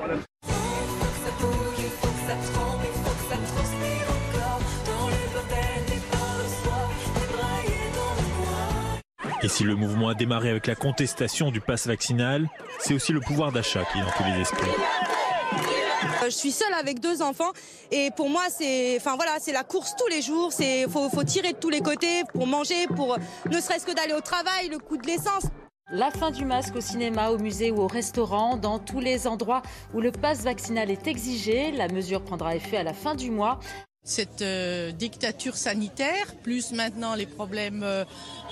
Et 9.43 9.49
si 9.49 9.65
le 9.65 9.75
mouvement 9.75 10.09
a 10.11 10.15
démarré 10.15 10.51
avec 10.51 10.67
la 10.67 10.75
contestation 10.75 11.51
du 11.51 11.61
pass 11.61 11.87
vaccinal, 11.87 12.49
c'est 12.79 12.93
aussi 12.93 13.13
le 13.13 13.21
pouvoir 13.21 13.53
d'achat 13.53 13.85
qui 13.91 13.99
est 13.99 14.03
dans 14.03 14.11
tous 14.11 14.25
les 14.25 14.41
esprits. 14.41 14.71
Je 16.25 16.31
suis 16.31 16.53
seule 16.53 16.73
avec 16.75 17.01
deux 17.01 17.23
enfants 17.23 17.51
et 17.91 18.11
pour 18.17 18.29
moi 18.29 18.43
c'est 18.51 18.97
enfin 18.99 19.17
voilà, 19.17 19.33
c'est 19.41 19.53
la 19.53 19.65
course 19.65 19.95
tous 19.97 20.07
les 20.09 20.23
jours, 20.23 20.53
c'est 20.53 20.87
faut, 20.89 21.09
faut 21.09 21.25
tirer 21.25 21.53
de 21.53 21.59
tous 21.59 21.71
les 21.71 21.81
côtés 21.81 22.23
pour 22.33 22.47
manger, 22.47 22.87
pour 22.95 23.17
ne 23.51 23.61
serait-ce 23.61 23.87
que 23.87 23.95
d'aller 23.95 24.13
au 24.13 24.21
travail, 24.21 24.69
le 24.69 24.79
coût 24.79 24.99
de 24.99 25.07
l'essence. 25.07 25.47
La 25.93 26.11
fin 26.11 26.31
du 26.31 26.45
masque 26.45 26.77
au 26.77 26.81
cinéma, 26.81 27.31
au 27.31 27.39
musée 27.39 27.73
ou 27.73 27.81
au 27.81 27.89
restaurant, 27.89 28.57
dans 28.57 28.79
tous 28.79 29.01
les 29.01 29.27
endroits 29.27 29.63
où 29.93 30.01
le 30.01 30.13
pass 30.13 30.43
vaccinal 30.43 30.89
est 30.89 31.09
exigé. 31.09 31.73
La 31.73 31.89
mesure 31.89 32.23
prendra 32.23 32.55
effet 32.55 32.77
à 32.77 32.85
la 32.85 32.93
fin 32.95 33.17
du 33.17 33.31
mois. 33.33 33.59
Cette 34.03 34.41
euh, 34.43 34.93
dictature 34.93 35.57
sanitaire, 35.57 36.35
plus 36.43 36.73
maintenant 36.73 37.15
les 37.15 37.27
problèmes 37.27 37.83
euh, 37.83 38.05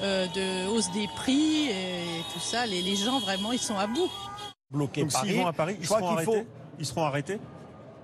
de 0.03 0.69
hausse 0.69 0.93
des 0.93 1.07
prix 1.17 1.69
et 1.69 2.05
tout 2.35 2.39
ça, 2.41 2.67
les, 2.67 2.83
les, 2.83 2.97
gens 2.97 3.19
vraiment 3.19 3.53
ils 3.53 3.59
sont 3.59 3.77
à 3.79 3.87
bout. 3.87 4.11
Bloqués 4.71 5.01
Donc 5.03 5.13
Paris, 5.13 5.29
s'ils 5.31 5.39
vont 5.41 5.47
à 5.47 5.53
Paris, 5.55 5.77
ils 5.81 5.87
seront 5.87 6.09
arrêtés. 6.11 6.25
faut. 6.31 6.47
Ils 6.79 6.87
seront 6.87 7.05
arrêtés. 7.05 7.41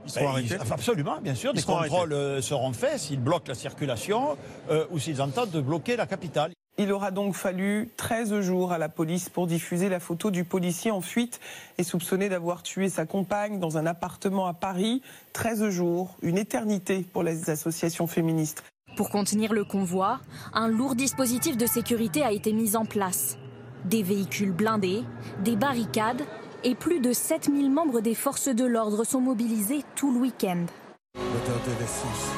Ils 0.07 0.11
seront 0.11 0.25
Ben, 0.25 0.31
arrêtés. 0.33 0.57
ils- 0.65 0.73
absolument, 0.73 1.21
bien 1.21 1.35
sûr. 1.35 1.51
Ils 1.53 1.57
des 1.57 1.61
seront 1.61 1.79
contrôles 1.83 2.13
euh, 2.15 2.41
seront 2.41 2.73
faits 2.73 2.99
s'ils 2.99 3.21
bloquent 3.21 3.49
la 3.49 3.55
circulation 3.55 4.39
euh, 4.71 4.87
ou 4.91 4.99
s'ils 4.99 5.21
entendent 5.21 5.51
de 5.51 5.61
bloquer 5.61 5.97
la 5.97 6.07
capitale. 6.07 6.53
Il 6.77 6.91
aura 6.91 7.13
donc 7.13 7.37
fallu 7.37 7.89
13 7.97 8.41
jours 8.41 8.73
à 8.73 8.79
la 8.79 8.89
police 8.89 9.29
pour 9.29 9.47
diffuser 9.47 9.89
la 9.89 10.01
photo 10.01 10.33
du 10.33 10.43
policier 10.43 10.91
en 10.91 11.01
fuite 11.01 11.39
et 11.79 11.85
soupçonné 11.85 12.29
d'avoir 12.29 12.65
tué 12.65 12.89
sa 12.89 13.07
compagne 13.07 13.61
dans 13.61 13.79
un 13.79 13.87
appartement 13.87 14.47
à 14.47 14.55
Paris. 14.55 15.01
13 15.35 15.69
jours, 15.69 16.17
une 16.23 16.37
éternité 16.37 17.07
pour 17.13 17.23
les 17.23 17.49
associations 17.49 18.09
féministes. 18.09 18.65
Pour 18.97 19.11
contenir 19.11 19.53
le 19.53 19.65
convoi, 19.65 20.21
un 20.53 20.67
lourd 20.67 20.97
dispositif 20.97 21.57
de 21.57 21.67
sécurité 21.67 22.25
a 22.25 22.33
été 22.33 22.53
mis 22.53 22.75
en 22.75 22.85
place. 22.85 23.39
Des 23.85 24.03
véhicules 24.03 24.53
blindés, 24.53 25.05
des 25.45 25.55
barricades 25.55 26.23
et 26.65 26.75
plus 26.75 26.99
de 26.99 27.13
7000 27.13 27.71
membres 27.71 28.01
des 28.01 28.15
forces 28.17 28.49
de 28.49 28.65
l'ordre 28.65 29.05
sont 29.05 29.21
mobilisés 29.21 29.85
tout 29.95 30.13
le 30.13 30.19
week-end. 30.19 30.67
L'odeur 31.15 31.61
de 31.67 31.81
l'essence. 31.81 32.31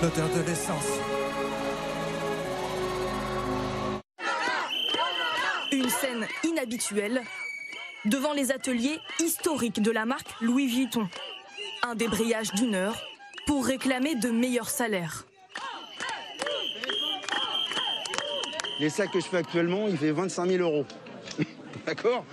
L'odeur 0.00 0.28
de 0.28 0.48
l'essence. 0.48 1.23
Une 5.74 5.90
scène 5.90 6.24
inhabituelle 6.44 7.20
devant 8.04 8.32
les 8.32 8.52
ateliers 8.52 9.00
historiques 9.18 9.82
de 9.82 9.90
la 9.90 10.04
marque 10.04 10.28
Louis 10.40 10.68
Vuitton. 10.68 11.08
Un 11.82 11.96
débrayage 11.96 12.52
d'une 12.52 12.76
heure 12.76 12.96
pour 13.48 13.66
réclamer 13.66 14.14
de 14.14 14.30
meilleurs 14.30 14.70
salaires. 14.70 15.26
Les 18.78 18.88
sacs 18.88 19.10
que 19.10 19.18
je 19.18 19.26
fais 19.26 19.38
actuellement, 19.38 19.88
il 19.88 19.98
fait 19.98 20.12
25 20.12 20.46
000 20.46 20.62
euros. 20.62 20.86
D'accord? 21.86 22.24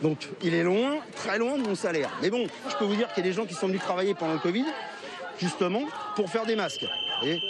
Donc 0.00 0.28
il 0.40 0.54
est 0.54 0.62
loin, 0.62 0.98
très 1.16 1.38
loin 1.38 1.58
de 1.58 1.64
mon 1.64 1.74
salaire. 1.74 2.12
Mais 2.22 2.30
bon, 2.30 2.46
je 2.70 2.76
peux 2.76 2.84
vous 2.84 2.94
dire 2.94 3.08
qu'il 3.08 3.24
y 3.24 3.26
a 3.26 3.30
des 3.30 3.34
gens 3.34 3.46
qui 3.46 3.54
sont 3.54 3.66
venus 3.66 3.80
travailler 3.80 4.14
pendant 4.14 4.34
le 4.34 4.38
Covid, 4.38 4.66
justement, 5.40 5.82
pour 6.14 6.30
faire 6.30 6.46
des 6.46 6.54
masques. 6.54 6.86
Et, 7.24 7.40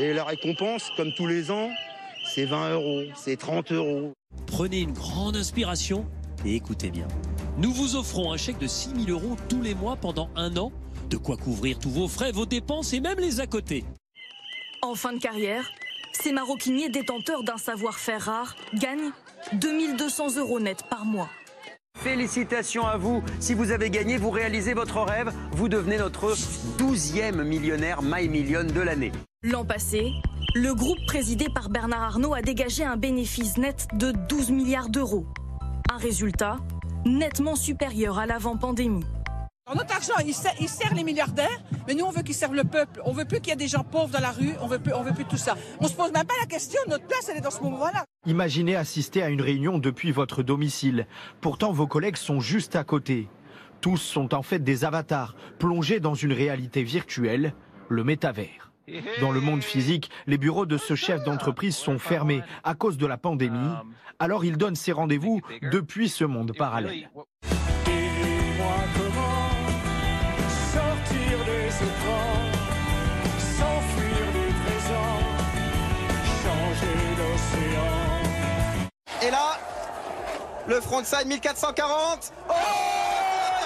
et 0.00 0.12
la 0.12 0.24
récompense, 0.24 0.90
comme 0.96 1.12
tous 1.16 1.28
les 1.28 1.52
ans, 1.52 1.70
c'est 2.34 2.44
20 2.44 2.72
euros, 2.72 3.02
c'est 3.14 3.36
30 3.36 3.70
euros. 3.70 4.14
Prenez 4.60 4.80
une 4.80 4.92
grande 4.92 5.36
inspiration 5.36 6.04
et 6.44 6.54
écoutez 6.54 6.90
bien. 6.90 7.08
Nous 7.56 7.72
vous 7.72 7.96
offrons 7.96 8.30
un 8.30 8.36
chèque 8.36 8.58
de 8.58 8.66
6 8.66 9.06
000 9.06 9.18
euros 9.18 9.34
tous 9.48 9.62
les 9.62 9.74
mois 9.74 9.96
pendant 9.96 10.28
un 10.36 10.54
an. 10.58 10.70
De 11.08 11.16
quoi 11.16 11.38
couvrir 11.38 11.78
tous 11.78 11.88
vos 11.88 12.08
frais, 12.08 12.30
vos 12.30 12.44
dépenses 12.44 12.92
et 12.92 13.00
même 13.00 13.18
les 13.18 13.40
à 13.40 13.46
côté. 13.46 13.86
En 14.82 14.94
fin 14.94 15.14
de 15.14 15.18
carrière, 15.18 15.66
ces 16.12 16.32
maroquiniers 16.32 16.90
détenteurs 16.90 17.42
d'un 17.42 17.56
savoir-faire 17.56 18.20
rare 18.20 18.54
gagnent 18.74 19.12
2200 19.54 20.36
euros 20.36 20.60
net 20.60 20.84
par 20.90 21.06
mois. 21.06 21.30
Félicitations 21.98 22.86
à 22.86 22.98
vous. 22.98 23.22
Si 23.38 23.54
vous 23.54 23.70
avez 23.70 23.88
gagné, 23.88 24.18
vous 24.18 24.30
réalisez 24.30 24.74
votre 24.74 25.00
rêve. 25.00 25.32
Vous 25.52 25.70
devenez 25.70 25.96
notre 25.96 26.34
12e 26.76 27.44
millionnaire 27.44 28.02
My 28.02 28.28
Million 28.28 28.64
de 28.64 28.80
l'année. 28.82 29.12
L'an 29.42 29.64
passé, 29.64 30.12
le 30.54 30.74
groupe 30.74 30.98
présidé 31.06 31.46
par 31.48 31.70
Bernard 31.70 32.02
Arnault 32.02 32.34
a 32.34 32.42
dégagé 32.42 32.84
un 32.84 32.96
bénéfice 32.96 33.56
net 33.56 33.86
de 33.94 34.12
12 34.28 34.50
milliards 34.50 34.88
d'euros. 34.88 35.26
Un 35.92 35.96
résultat 35.96 36.56
nettement 37.04 37.56
supérieur 37.56 38.18
à 38.18 38.26
l'avant-pandémie. 38.26 39.04
Notre 39.72 39.94
argent, 39.94 40.14
il 40.26 40.34
sert, 40.34 40.52
il 40.60 40.68
sert 40.68 40.92
les 40.94 41.04
milliardaires, 41.04 41.62
mais 41.86 41.94
nous, 41.94 42.04
on 42.04 42.10
veut 42.10 42.22
qu'il 42.22 42.34
serve 42.34 42.54
le 42.54 42.64
peuple. 42.64 43.00
On 43.04 43.12
veut 43.12 43.24
plus 43.24 43.38
qu'il 43.38 43.50
y 43.50 43.52
ait 43.52 43.56
des 43.56 43.68
gens 43.68 43.84
pauvres 43.84 44.08
dans 44.08 44.20
la 44.20 44.32
rue. 44.32 44.54
On 44.60 44.66
veut 44.66 44.80
plus, 44.80 44.92
on 44.92 45.02
veut 45.04 45.12
plus 45.12 45.24
tout 45.24 45.36
ça. 45.36 45.56
On 45.78 45.86
se 45.86 45.94
pose 45.94 46.10
même 46.12 46.26
pas 46.26 46.34
la 46.40 46.46
question. 46.46 46.80
Notre 46.88 47.06
place, 47.06 47.28
elle 47.30 47.36
est 47.36 47.42
dans 47.42 47.52
ce 47.52 47.62
moment-là. 47.62 48.04
Imaginez 48.26 48.74
assister 48.74 49.22
à 49.22 49.28
une 49.28 49.40
réunion 49.40 49.78
depuis 49.78 50.10
votre 50.10 50.42
domicile. 50.42 51.06
Pourtant, 51.40 51.70
vos 51.70 51.86
collègues 51.86 52.16
sont 52.16 52.40
juste 52.40 52.74
à 52.74 52.82
côté. 52.82 53.28
Tous 53.80 53.98
sont 53.98 54.34
en 54.34 54.42
fait 54.42 54.58
des 54.58 54.84
avatars, 54.84 55.36
plongés 55.60 56.00
dans 56.00 56.14
une 56.14 56.32
réalité 56.32 56.82
virtuelle, 56.82 57.54
le 57.88 58.02
métavers. 58.02 58.69
Dans 59.20 59.30
le 59.30 59.40
monde 59.40 59.62
physique, 59.62 60.10
les 60.26 60.38
bureaux 60.38 60.66
de 60.66 60.78
ce 60.78 60.94
chef 60.94 61.22
d'entreprise 61.24 61.76
sont 61.76 61.98
fermés 61.98 62.42
à 62.64 62.74
cause 62.74 62.98
de 62.98 63.06
la 63.06 63.16
pandémie, 63.16 63.74
alors 64.18 64.44
il 64.44 64.56
donne 64.56 64.76
ses 64.76 64.92
rendez-vous 64.92 65.40
depuis 65.62 66.08
ce 66.08 66.24
monde 66.24 66.52
parallèle. 66.56 67.08
Et 79.22 79.30
là, 79.30 79.58
le 80.66 80.80
frontside 80.80 81.26
1440. 81.26 82.32
Oh, 82.48 82.52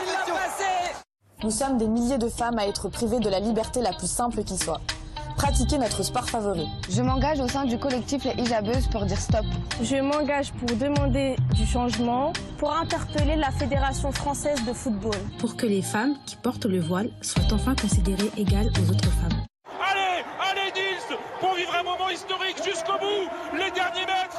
il 0.03 0.11
a 0.11 0.35
passé 0.35 0.65
Nous 1.43 1.51
sommes 1.51 1.79
des 1.79 1.87
milliers 1.87 2.19
de 2.19 2.29
femmes 2.29 2.59
à 2.59 2.67
être 2.67 2.89
privées 2.89 3.21
de 3.21 3.29
la 3.29 3.39
liberté 3.39 3.81
la 3.81 3.93
plus 3.93 4.11
simple 4.11 4.43
qui 4.43 4.57
soit. 4.57 4.81
Pratiquer 5.37 5.79
notre 5.79 6.03
sport 6.03 6.29
favori. 6.29 6.67
Je 6.89 7.03
m'engage 7.03 7.41
au 7.41 7.49
sein 7.49 7.65
du 7.65 7.79
collectif 7.79 8.25
Les 8.25 8.43
Hijabeuses 8.43 8.87
pour 8.89 9.05
dire 9.05 9.21
stop. 9.21 9.45
Je 9.83 9.97
m'engage 9.97 10.53
pour 10.53 10.77
demander 10.77 11.37
du 11.55 11.67
changement, 11.67 12.33
pour 12.59 12.73
interpeller 12.73 13.37
la 13.37 13.51
Fédération 13.51 14.13
française 14.13 14.65
de 14.65 14.73
football. 14.73 15.17
Pour 15.39 15.57
que 15.57 15.67
les 15.67 15.83
femmes 15.83 16.15
qui 16.27 16.37
portent 16.37 16.67
le 16.67 16.81
voile 16.81 17.11
soient 17.21 17.53
enfin 17.53 17.75
considérées 17.75 18.31
égales 18.37 18.71
aux 18.79 18.91
autres 18.91 19.11
femmes. 19.11 19.45
Allez, 19.91 20.25
allez 20.41 20.73
Nils, 20.73 21.19
pour 21.41 21.55
vivre 21.55 21.75
un 21.79 21.83
moment 21.83 22.09
historique 22.11 22.57
jusqu'au 22.65 22.99
bout, 22.99 23.29
les 23.53 23.71
derniers 23.73 24.07
mètres, 24.07 24.34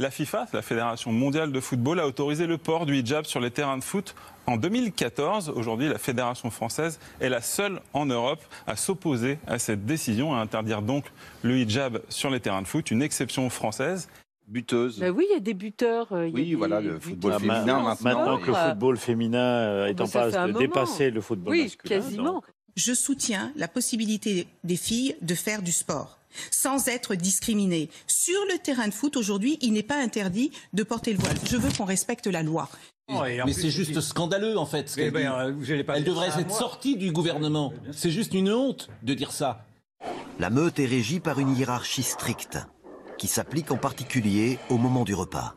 la 0.00 0.10
FIFA, 0.10 0.46
la 0.54 0.62
Fédération 0.62 1.12
mondiale 1.12 1.52
de 1.52 1.60
football, 1.60 2.00
a 2.00 2.06
autorisé 2.06 2.46
le 2.46 2.56
port 2.56 2.86
du 2.86 2.96
hijab 2.96 3.26
sur 3.26 3.38
les 3.38 3.50
terrains 3.50 3.76
de 3.76 3.84
foot 3.84 4.14
en 4.46 4.56
2014. 4.56 5.50
Aujourd'hui, 5.50 5.88
la 5.88 5.98
Fédération 5.98 6.50
française 6.50 6.98
est 7.20 7.28
la 7.28 7.42
seule 7.42 7.80
en 7.92 8.06
Europe 8.06 8.40
à 8.66 8.76
s'opposer 8.76 9.38
à 9.46 9.58
cette 9.58 9.84
décision, 9.84 10.34
à 10.34 10.38
interdire 10.38 10.80
donc 10.80 11.04
le 11.42 11.58
hijab 11.58 12.00
sur 12.08 12.30
les 12.30 12.40
terrains 12.40 12.62
de 12.62 12.66
foot, 12.66 12.90
une 12.90 13.02
exception 13.02 13.48
française. 13.50 14.08
Buteuse. 14.48 15.00
oui, 15.14 15.26
il 15.30 15.34
y 15.34 15.36
a 15.36 15.40
des 15.40 15.54
buteurs. 15.54 16.08
il 16.10 16.16
y 16.16 16.30
a 16.30 16.34
oui, 16.34 16.48
des 16.48 16.54
voilà, 16.56 16.80
le 16.80 16.98
football 16.98 17.32
buteurs 17.34 17.40
féminin 17.40 17.82
maintenant. 17.82 17.94
Maintenant 18.00 18.38
que 18.38 18.46
le 18.46 18.54
football 18.54 18.96
féminin 18.96 19.38
euh, 19.38 19.86
est 19.86 19.94
bah, 19.94 20.04
en 20.04 20.08
passe 20.08 20.32
de 20.32 20.58
dépasser 20.58 21.10
le 21.10 21.20
football 21.20 21.52
Oui, 21.52 21.62
masculin. 21.64 22.00
quasiment. 22.00 22.32
donc- 22.32 22.44
Je 22.74 22.92
soutiens 22.94 23.52
la 23.54 23.68
possibilité 23.68 24.48
des 24.64 24.76
filles 24.76 25.14
de 25.20 25.34
faire 25.36 25.62
du 25.62 25.70
sport 25.70 26.19
sans 26.50 26.88
être 26.88 27.14
discriminées. 27.14 27.90
Sur 28.06 28.38
le 28.52 28.58
terrain 28.58 28.88
de 28.88 28.94
foot, 28.94 29.16
aujourd'hui, 29.16 29.58
il 29.60 29.72
n'est 29.72 29.82
pas 29.82 29.98
interdit 29.98 30.50
de 30.72 30.82
porter 30.82 31.12
le 31.12 31.18
voile. 31.18 31.36
Je 31.48 31.56
veux 31.56 31.70
qu'on 31.76 31.84
respecte 31.84 32.26
la 32.26 32.42
loi. 32.42 32.68
Mais 33.08 33.52
c'est 33.52 33.70
juste 33.70 34.00
scandaleux 34.00 34.56
en 34.56 34.66
fait. 34.66 34.88
ce 34.88 35.00
Eh 35.00 35.10
ben, 35.10 35.32
euh, 35.32 35.52
vous 35.52 35.70
allez 35.70 35.84
pas 35.84 35.96
Elle 35.96 36.04
devrait 36.04 36.28
être 36.28 36.54
sortie 36.54 36.96
du 36.96 37.12
gouvernement. 37.12 37.72
C'est 37.92 38.10
juste 38.10 38.34
une 38.34 38.52
honte 38.52 38.88
de 39.02 39.14
dire 39.14 39.32
ça. 39.32 39.66
La 40.38 40.48
meute 40.48 40.78
est 40.78 40.86
régie 40.86 41.20
par 41.20 41.38
une 41.38 41.56
hiérarchie 41.56 42.02
stricte, 42.02 42.58
qui 43.18 43.26
s'applique 43.26 43.70
en 43.70 43.76
particulier 43.76 44.58
au 44.70 44.78
moment 44.78 45.04
du 45.04 45.14
repas. 45.14 45.54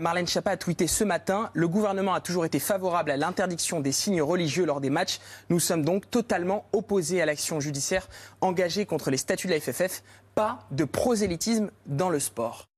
Marlène 0.00 0.26
Schiappa 0.26 0.52
a 0.52 0.56
tweeté 0.56 0.86
ce 0.86 1.04
matin 1.04 1.50
Le 1.52 1.68
gouvernement 1.68 2.14
a 2.14 2.20
toujours 2.22 2.46
été 2.46 2.58
favorable 2.58 3.10
à 3.10 3.18
l'interdiction 3.18 3.80
des 3.80 3.92
signes 3.92 4.22
religieux 4.22 4.64
lors 4.64 4.80
des 4.80 4.88
matchs. 4.88 5.18
Nous 5.50 5.60
sommes 5.60 5.84
donc 5.84 6.08
totalement 6.08 6.64
opposés 6.72 7.20
à 7.20 7.26
l'action 7.26 7.60
judiciaire 7.60 8.08
engagée 8.40 8.86
contre 8.86 9.10
les 9.10 9.18
statuts 9.18 9.48
de 9.48 9.52
la 9.52 9.60
FFF. 9.60 10.02
Pas 10.34 10.60
de 10.70 10.84
prosélytisme 10.84 11.70
dans 11.84 12.08
le 12.08 12.20
sport. 12.20 12.68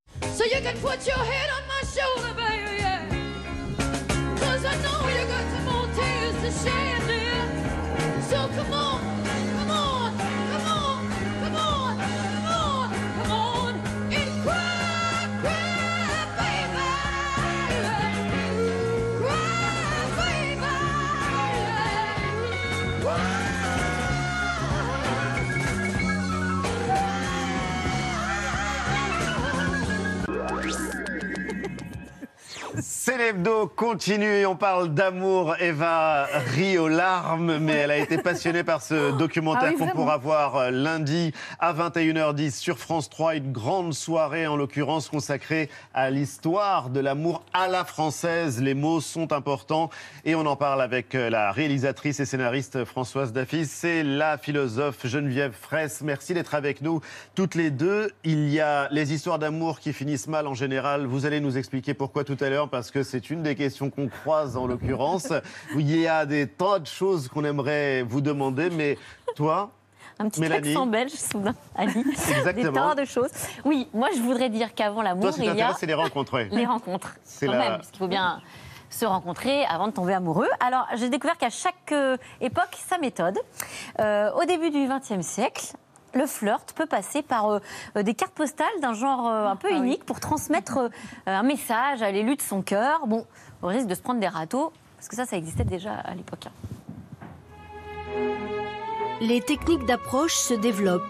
C'est 33.24 33.32
l'hebdo 33.32 33.68
continue 33.68 34.40
et 34.40 34.44
on 34.44 34.54
parle 34.54 34.92
d'amour. 34.92 35.56
Eva 35.58 36.26
rit 36.54 36.76
aux 36.76 36.88
larmes, 36.88 37.56
mais 37.56 37.72
elle 37.72 37.90
a 37.90 37.96
été 37.96 38.18
passionnée 38.18 38.64
par 38.64 38.82
ce 38.82 39.16
documentaire 39.16 39.62
Ah 39.68 39.72
oui, 39.72 39.78
qu'on 39.78 39.96
pourra 39.96 40.18
voir 40.18 40.56
euh, 40.56 40.70
lundi 40.70 41.32
à 41.58 41.72
21h10 41.72 42.50
sur 42.50 42.78
France 42.78 43.08
3. 43.08 43.36
Une 43.36 43.50
grande 43.50 43.94
soirée, 43.94 44.46
en 44.46 44.56
l'occurrence, 44.56 45.08
consacrée 45.08 45.70
à 45.94 46.10
l'histoire 46.10 46.90
de 46.90 47.00
l'amour 47.00 47.42
à 47.54 47.66
la 47.66 47.86
française. 47.86 48.60
Les 48.60 48.74
mots 48.74 49.00
sont 49.00 49.32
importants 49.32 49.88
et 50.26 50.34
on 50.34 50.44
en 50.44 50.56
parle 50.56 50.82
avec 50.82 51.14
euh, 51.14 51.30
la 51.30 51.50
réalisatrice 51.50 52.20
et 52.20 52.26
scénariste 52.26 52.84
Françoise 52.84 53.32
Daffy. 53.32 53.64
C'est 53.64 54.02
la 54.02 54.36
philosophe 54.36 55.06
Geneviève 55.06 55.54
Fraisse. 55.58 56.02
Merci 56.02 56.34
d'être 56.34 56.54
avec 56.54 56.82
nous 56.82 57.00
toutes 57.34 57.54
les 57.54 57.70
deux. 57.70 58.10
Il 58.24 58.50
y 58.50 58.60
a 58.60 58.88
les 58.90 59.14
histoires 59.14 59.38
d'amour 59.38 59.80
qui 59.80 59.94
finissent 59.94 60.28
mal 60.28 60.46
en 60.46 60.54
général. 60.54 61.06
Vous 61.06 61.24
allez 61.24 61.40
nous 61.40 61.56
expliquer 61.56 61.94
pourquoi 61.94 62.24
tout 62.24 62.36
à 62.40 62.50
l'heure, 62.50 62.68
parce 62.68 62.90
que 62.90 63.02
c'est 63.13 63.13
une 63.18 63.42
des 63.42 63.54
questions 63.54 63.90
qu'on 63.90 64.08
croise 64.08 64.56
en 64.56 64.66
l'occurrence. 64.66 65.32
Il 65.76 65.94
y 65.94 66.06
a 66.06 66.26
des 66.26 66.46
tas 66.48 66.78
de 66.78 66.86
choses 66.86 67.28
qu'on 67.28 67.44
aimerait 67.44 68.02
vous 68.02 68.20
demander, 68.20 68.70
mais 68.70 68.98
toi, 69.36 69.70
Un 70.18 70.28
petit 70.28 70.40
Mélanie. 70.40 70.68
accent 70.70 70.86
belge, 70.86 71.10
soudain, 71.32 71.54
Ali. 71.74 72.04
Exactement. 72.36 72.70
Des 72.72 72.78
tas 72.78 72.94
de 72.94 73.04
choses. 73.04 73.30
Oui, 73.64 73.88
moi, 73.94 74.08
je 74.16 74.20
voudrais 74.20 74.48
dire 74.50 74.74
qu'avant 74.74 75.02
l'amour, 75.02 75.30
il 75.38 75.44
y 75.44 75.60
a 75.62 75.74
c'est 75.74 75.86
les 75.86 75.94
rencontres. 75.94 76.34
ouais. 76.34 76.48
les 76.50 76.66
rencontres. 76.66 77.14
C'est 77.24 77.46
Quand 77.46 77.52
la- 77.52 77.58
même, 77.58 77.76
parce 77.76 77.88
qu'il 77.90 77.98
faut 77.98 78.08
bien 78.08 78.40
se 78.90 79.04
rencontrer 79.06 79.64
avant 79.64 79.88
de 79.88 79.92
tomber 79.92 80.14
amoureux. 80.14 80.48
Alors, 80.60 80.86
j'ai 80.94 81.08
découvert 81.08 81.36
qu'à 81.36 81.50
chaque 81.50 81.90
euh, 81.90 82.16
époque, 82.40 82.76
sa 82.86 82.96
méthode. 82.98 83.36
Euh, 83.98 84.30
au 84.40 84.44
début 84.44 84.70
du 84.70 84.86
XXe 84.86 85.26
siècle, 85.26 85.72
le 86.14 86.26
flirt 86.26 86.72
peut 86.74 86.86
passer 86.86 87.22
par 87.22 87.50
euh, 87.50 88.02
des 88.02 88.14
cartes 88.14 88.34
postales 88.34 88.66
d'un 88.80 88.94
genre 88.94 89.28
euh, 89.28 89.46
un 89.46 89.56
peu 89.56 89.72
unique 89.72 90.04
pour 90.04 90.20
transmettre 90.20 90.78
euh, 90.78 90.88
un 91.26 91.42
message 91.42 92.02
à 92.02 92.10
l'élu 92.10 92.36
de 92.36 92.42
son 92.42 92.62
cœur. 92.62 93.06
Bon, 93.06 93.26
au 93.62 93.68
risque 93.68 93.86
de 93.86 93.94
se 93.94 94.00
prendre 94.02 94.20
des 94.20 94.28
râteaux, 94.28 94.72
parce 94.96 95.08
que 95.08 95.16
ça, 95.16 95.26
ça 95.26 95.36
existait 95.36 95.64
déjà 95.64 95.92
à 95.92 96.14
l'époque. 96.14 96.46
hein. 96.46 96.52
Les 99.20 99.40
techniques 99.40 99.84
d'approche 99.86 100.34
se 100.34 100.54
développent. 100.54 101.02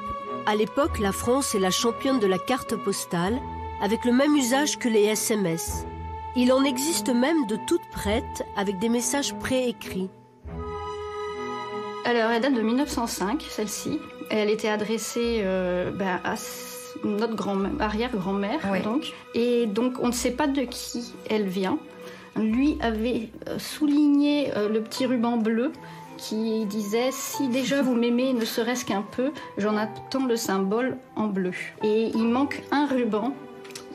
À 0.47 0.55
l'époque, 0.55 0.99
la 0.99 1.13
France 1.13 1.55
est 1.55 1.59
la 1.59 1.71
championne 1.71 2.21
de 2.21 2.27
la 2.27 2.39
carte 2.39 2.77
postale, 2.77 3.39
avec 3.83 4.05
le 4.05 4.13
même 4.13 4.35
usage 4.37 4.79
que 4.79 4.89
les 4.89 5.05
SMS. 5.05 5.87
Il 6.37 6.53
en 6.53 6.65
existe 6.65 7.09
même 7.09 7.47
de 7.47 7.57
toutes 7.67 7.89
prêtes, 7.93 8.45
avec 8.57 8.79
des 8.79 8.89
messages 8.89 9.35
préécrits. 9.35 10.11
Alors, 12.05 12.31
elle 12.31 12.43
date 12.43 12.55
de 12.55 12.61
1905, 12.61 13.43
celle-ci. 13.49 13.99
Elle 14.31 14.51
était 14.51 14.69
adressée 14.69 15.41
euh, 15.45 15.91
ben, 15.91 16.21
à 16.25 16.35
notre 17.05 17.35
grand 17.35 17.59
arrière-grand-mère, 17.81 18.61
donc. 18.83 19.13
Et 19.35 19.67
donc, 19.67 19.95
on 20.01 20.09
ne 20.09 20.13
sait 20.13 20.31
pas 20.31 20.47
de 20.47 20.63
qui 20.63 21.13
elle 21.29 21.47
vient. 21.47 21.79
Lui 22.37 22.77
avait 22.81 23.29
euh, 23.49 23.59
souligné 23.59 24.51
euh, 24.57 24.69
le 24.69 24.81
petit 24.81 25.07
ruban 25.07 25.37
bleu 25.37 25.73
qui 26.17 26.65
disait 26.67 27.11
Si 27.13 27.49
déjà 27.49 27.83
vous 27.83 27.95
m'aimez 27.95 28.33
ne 28.33 28.45
serait-ce 28.45 28.85
qu'un 28.85 29.03
peu, 29.03 29.33
j'en 29.59 29.77
attends 29.77 30.27
le 30.27 30.37
symbole 30.37 30.97
en 31.17 31.27
bleu. 31.27 31.53
Et 31.83 32.11
il 32.15 32.29
manque 32.29 32.63
un 32.71 32.87
ruban, 32.87 33.35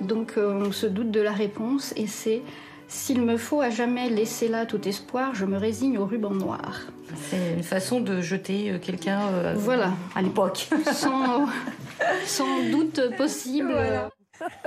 donc 0.02 0.34
on 0.38 0.72
se 0.72 0.86
doute 0.86 1.12
de 1.12 1.22
la 1.22 1.32
réponse, 1.32 1.94
et 1.98 2.08
c'est 2.08 2.42
S'il 2.90 3.22
me 3.22 3.38
faut 3.38 3.62
à 3.62 3.70
jamais 3.70 4.10
laisser 4.10 4.48
là 4.48 4.66
tout 4.66 4.86
espoir, 4.88 5.36
je 5.36 5.46
me 5.46 5.58
résigne 5.58 6.00
au 6.00 6.06
ruban 6.06 6.32
noir. 6.32 6.82
C'est 7.30 7.54
une 7.56 7.64
façon 7.64 8.02
de 8.02 8.20
jeter 8.22 8.72
euh, 8.72 8.80
quelqu'un 8.80 9.22
euh, 9.34 9.54
Voilà. 9.56 9.94
à 10.16 10.22
l'époque. 10.24 10.68
sans, 10.92 11.46
sans 12.26 12.70
doute 12.72 13.00
possible. 13.16 13.72
Voilà. 13.72 14.10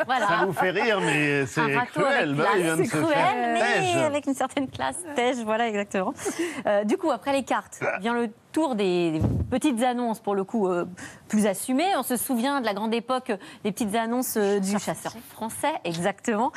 Ça 0.07 0.45
vous 0.47 0.52
fait 0.52 0.71
rire, 0.71 1.00
mais 1.00 1.47
c'est 1.47 1.62
cruel. 1.93 2.35
bah, 2.35 2.45
C'est 2.76 2.88
cruel, 2.88 3.55
mais 3.55 4.02
avec 4.02 4.26
une 4.26 4.35
certaine 4.35 4.69
classe. 4.69 5.02
Tège, 5.14 5.37
voilà, 5.45 5.69
exactement. 5.69 6.14
Euh, 6.67 6.85
du 6.85 6.97
coup, 6.97 7.11
après 7.11 7.33
les 7.33 7.45
cartes, 7.45 7.81
vient 8.00 8.14
le 8.14 8.29
tour 8.52 8.75
des, 8.75 9.21
petites 9.52 9.83
annonces, 9.83 10.19
pour 10.19 10.35
le 10.35 10.45
coup, 10.45 10.67
euh, 10.67 10.87
plus 11.29 11.47
assumées. 11.47 11.95
On 11.97 12.02
se 12.02 12.17
souvient 12.17 12.62
de 12.62 12.67
la 12.67 12.73
grande 12.73 12.95
époque 12.95 13.33
des 13.64 13.71
petites 13.71 13.95
annonces 13.95 14.38
euh, 14.38 14.61
du 14.61 14.79
chasseur 14.79 15.12
français, 15.31 15.73
exactement. 15.85 16.52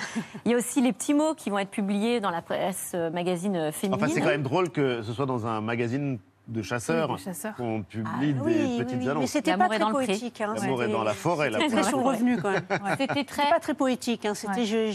Il 0.46 0.52
y 0.52 0.54
a 0.54 0.58
aussi 0.58 0.82
les 0.82 0.94
petits 0.94 1.14
mots 1.14 1.34
qui 1.36 1.50
vont 1.50 1.60
être 1.60 1.70
publiés 1.70 2.22
dans 2.22 2.30
la 2.30 2.42
presse 2.42 2.94
euh, 2.96 3.10
magazine 3.10 3.72
féminine. 3.74 4.04
Enfin, 4.04 4.14
c'est 4.14 4.22
quand 4.22 4.28
même 4.28 4.44
drôle 4.44 4.70
que 4.70 5.02
ce 5.02 5.12
soit 5.12 5.26
dans 5.26 5.46
un 5.46 5.60
magazine 5.60 6.20
de 6.48 6.62
chasseurs 6.62 7.10
Oui, 7.10 7.16
de 7.18 7.22
chasseurs. 7.22 7.56
qu'on 7.56 7.82
publie 7.84 8.06
Ah, 8.16 8.20
des 8.20 8.34
oui, 8.34 8.78
petites 8.78 8.92
oui, 8.92 8.98
oui. 9.02 9.10
annonces. 9.10 9.22
Mais 9.22 9.28
c'était 9.28 9.58
pas 9.58 9.68
très 9.68 9.80
dans 9.80 9.92
poétique. 9.92 10.42
Hein, 10.42 10.54
L'amour 10.62 10.84
est 10.84 10.88
dans 10.90 11.04
la 11.04 11.14
forêt, 11.14 11.50
C'était 11.52 11.70
très 11.70 11.84
sur 11.84 12.04
revenu, 12.04 12.38
quand 12.42 12.52
même. 12.52 12.64
Ouais. 12.70 12.96
C'était 13.00 13.24
très- 13.24 13.50
pas 13.50 13.60
très 13.60 13.74
poétique. 13.74 14.26
Hein. 14.26 14.34
C'était 14.36 14.66
j'ai- 14.66 14.92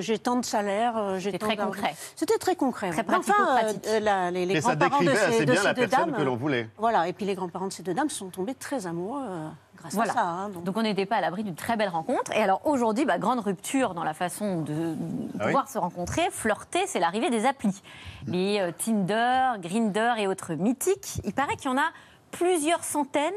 j'ai 0.00 0.18
tant 0.18 0.36
de 0.36 0.44
salaire. 0.44 0.96
euh, 0.96 1.18
j'ai 1.18 1.32
C'était 1.32 1.38
très 1.38 1.56
concret. 1.56 1.94
C'était 2.14 2.38
très 2.38 2.54
concret. 2.56 2.90
Très 2.90 2.98
ouais. 3.00 3.04
Mais 3.08 3.14
enfin, 3.16 3.32
pratico-pratique. 3.34 3.86
euh, 3.88 4.00
la- 4.00 4.30
les, 4.30 4.46
les 4.46 4.54
Mais 4.54 4.60
ça 4.60 4.76
grands-parents 4.76 5.02
de 5.02 5.10
ces, 5.10 5.18
assez 5.18 5.44
de 5.46 5.52
bien 5.52 5.60
ces 5.60 5.66
la 5.66 5.74
deux 5.74 5.86
personne 5.88 6.10
dames. 6.10 6.18
que 6.18 6.22
l'on 6.24 6.36
voulait. 6.36 6.68
Voilà. 6.78 7.08
Et 7.08 7.12
puis 7.12 7.24
les 7.26 7.34
grands-parents 7.34 7.66
de 7.68 7.72
ces 7.72 7.82
deux 7.82 7.94
dames 7.94 8.08
sont 8.10 8.28
tombés 8.28 8.54
très 8.54 8.86
amoureux 8.86 9.22
euh, 9.28 9.48
grâce 9.80 9.94
Voilà. 9.94 10.12
à 10.12 10.14
ça. 10.14 10.22
hein, 10.24 10.48
donc. 10.50 10.64
Donc 10.64 10.76
on 10.76 10.82
n'était 10.82 11.06
pas 11.06 11.16
à 11.16 11.20
l'abri 11.20 11.44
d'une 11.44 11.54
très 11.54 11.76
belle 11.76 11.88
rencontre. 11.88 12.32
Et 12.32 12.42
alors 12.42 12.60
aujourd'hui, 12.64 13.04
bah, 13.04 13.18
grande 13.18 13.40
rupture 13.40 13.94
dans 13.94 14.04
la 14.04 14.14
façon 14.14 14.62
de 14.62 14.94
Ah 15.40 15.44
pouvoir 15.46 15.68
se 15.68 15.78
rencontrer, 15.78 16.22
flirter, 16.30 16.86
c'est 16.86 17.00
l'arrivée 17.00 17.30
des 17.30 17.46
applis. 17.46 17.82
Les 18.26 18.60
euh, 18.60 18.72
Tinder, 18.72 19.52
Grinder 19.60 20.14
et 20.18 20.26
autres 20.26 20.54
mythiques. 20.54 21.20
Il 21.24 21.32
paraît 21.32 21.56
qu'il 21.56 21.70
y 21.70 21.74
en 21.74 21.78
a 21.78 21.88
plusieurs 22.30 22.84
centaines, 22.84 23.32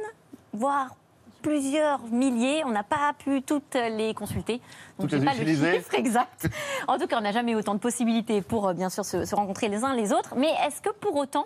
voire 0.53 0.95
plusieurs 1.41 2.01
milliers. 2.11 2.63
On 2.65 2.69
n'a 2.69 2.83
pas 2.83 3.13
pu 3.17 3.41
toutes 3.41 3.73
les 3.73 4.13
consulter. 4.13 4.61
Donc, 4.99 5.09
Toutes 5.09 5.13
les 5.13 5.19
j'ai 5.19 5.25
pas 5.25 5.33
utiliser 5.35 5.71
le 5.71 5.77
chiffre 5.77 5.95
exact. 5.95 6.47
En 6.87 6.99
tout 6.99 7.07
cas, 7.07 7.17
on 7.17 7.21
n'a 7.21 7.31
jamais 7.31 7.53
eu 7.53 7.55
autant 7.55 7.73
de 7.73 7.79
possibilités 7.79 8.41
pour, 8.43 8.67
euh, 8.67 8.73
bien 8.73 8.89
sûr, 8.89 9.03
se, 9.05 9.25
se 9.25 9.33
rencontrer 9.35 9.67
les 9.67 9.83
uns 9.83 9.95
les 9.95 10.13
autres. 10.13 10.35
Mais 10.37 10.51
est-ce 10.67 10.81
que 10.81 10.89
pour 10.91 11.15
autant, 11.15 11.45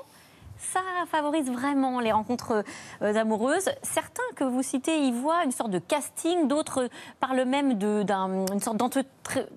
ça 0.57 0.79
favorise 1.11 1.51
vraiment 1.51 1.99
les 1.99 2.11
rencontres 2.11 2.63
euh, 3.01 3.15
amoureuses. 3.15 3.69
Certains 3.83 4.23
que 4.35 4.43
vous 4.43 4.61
citez 4.63 4.97
y 4.99 5.11
voient 5.11 5.43
une 5.43 5.51
sorte 5.51 5.71
de 5.71 5.79
casting, 5.79 6.47
d'autres 6.47 6.89
parlent 7.19 7.45
même 7.45 7.73
d'une 7.75 8.59
sorte 8.61 8.77
d'entre- 8.77 9.03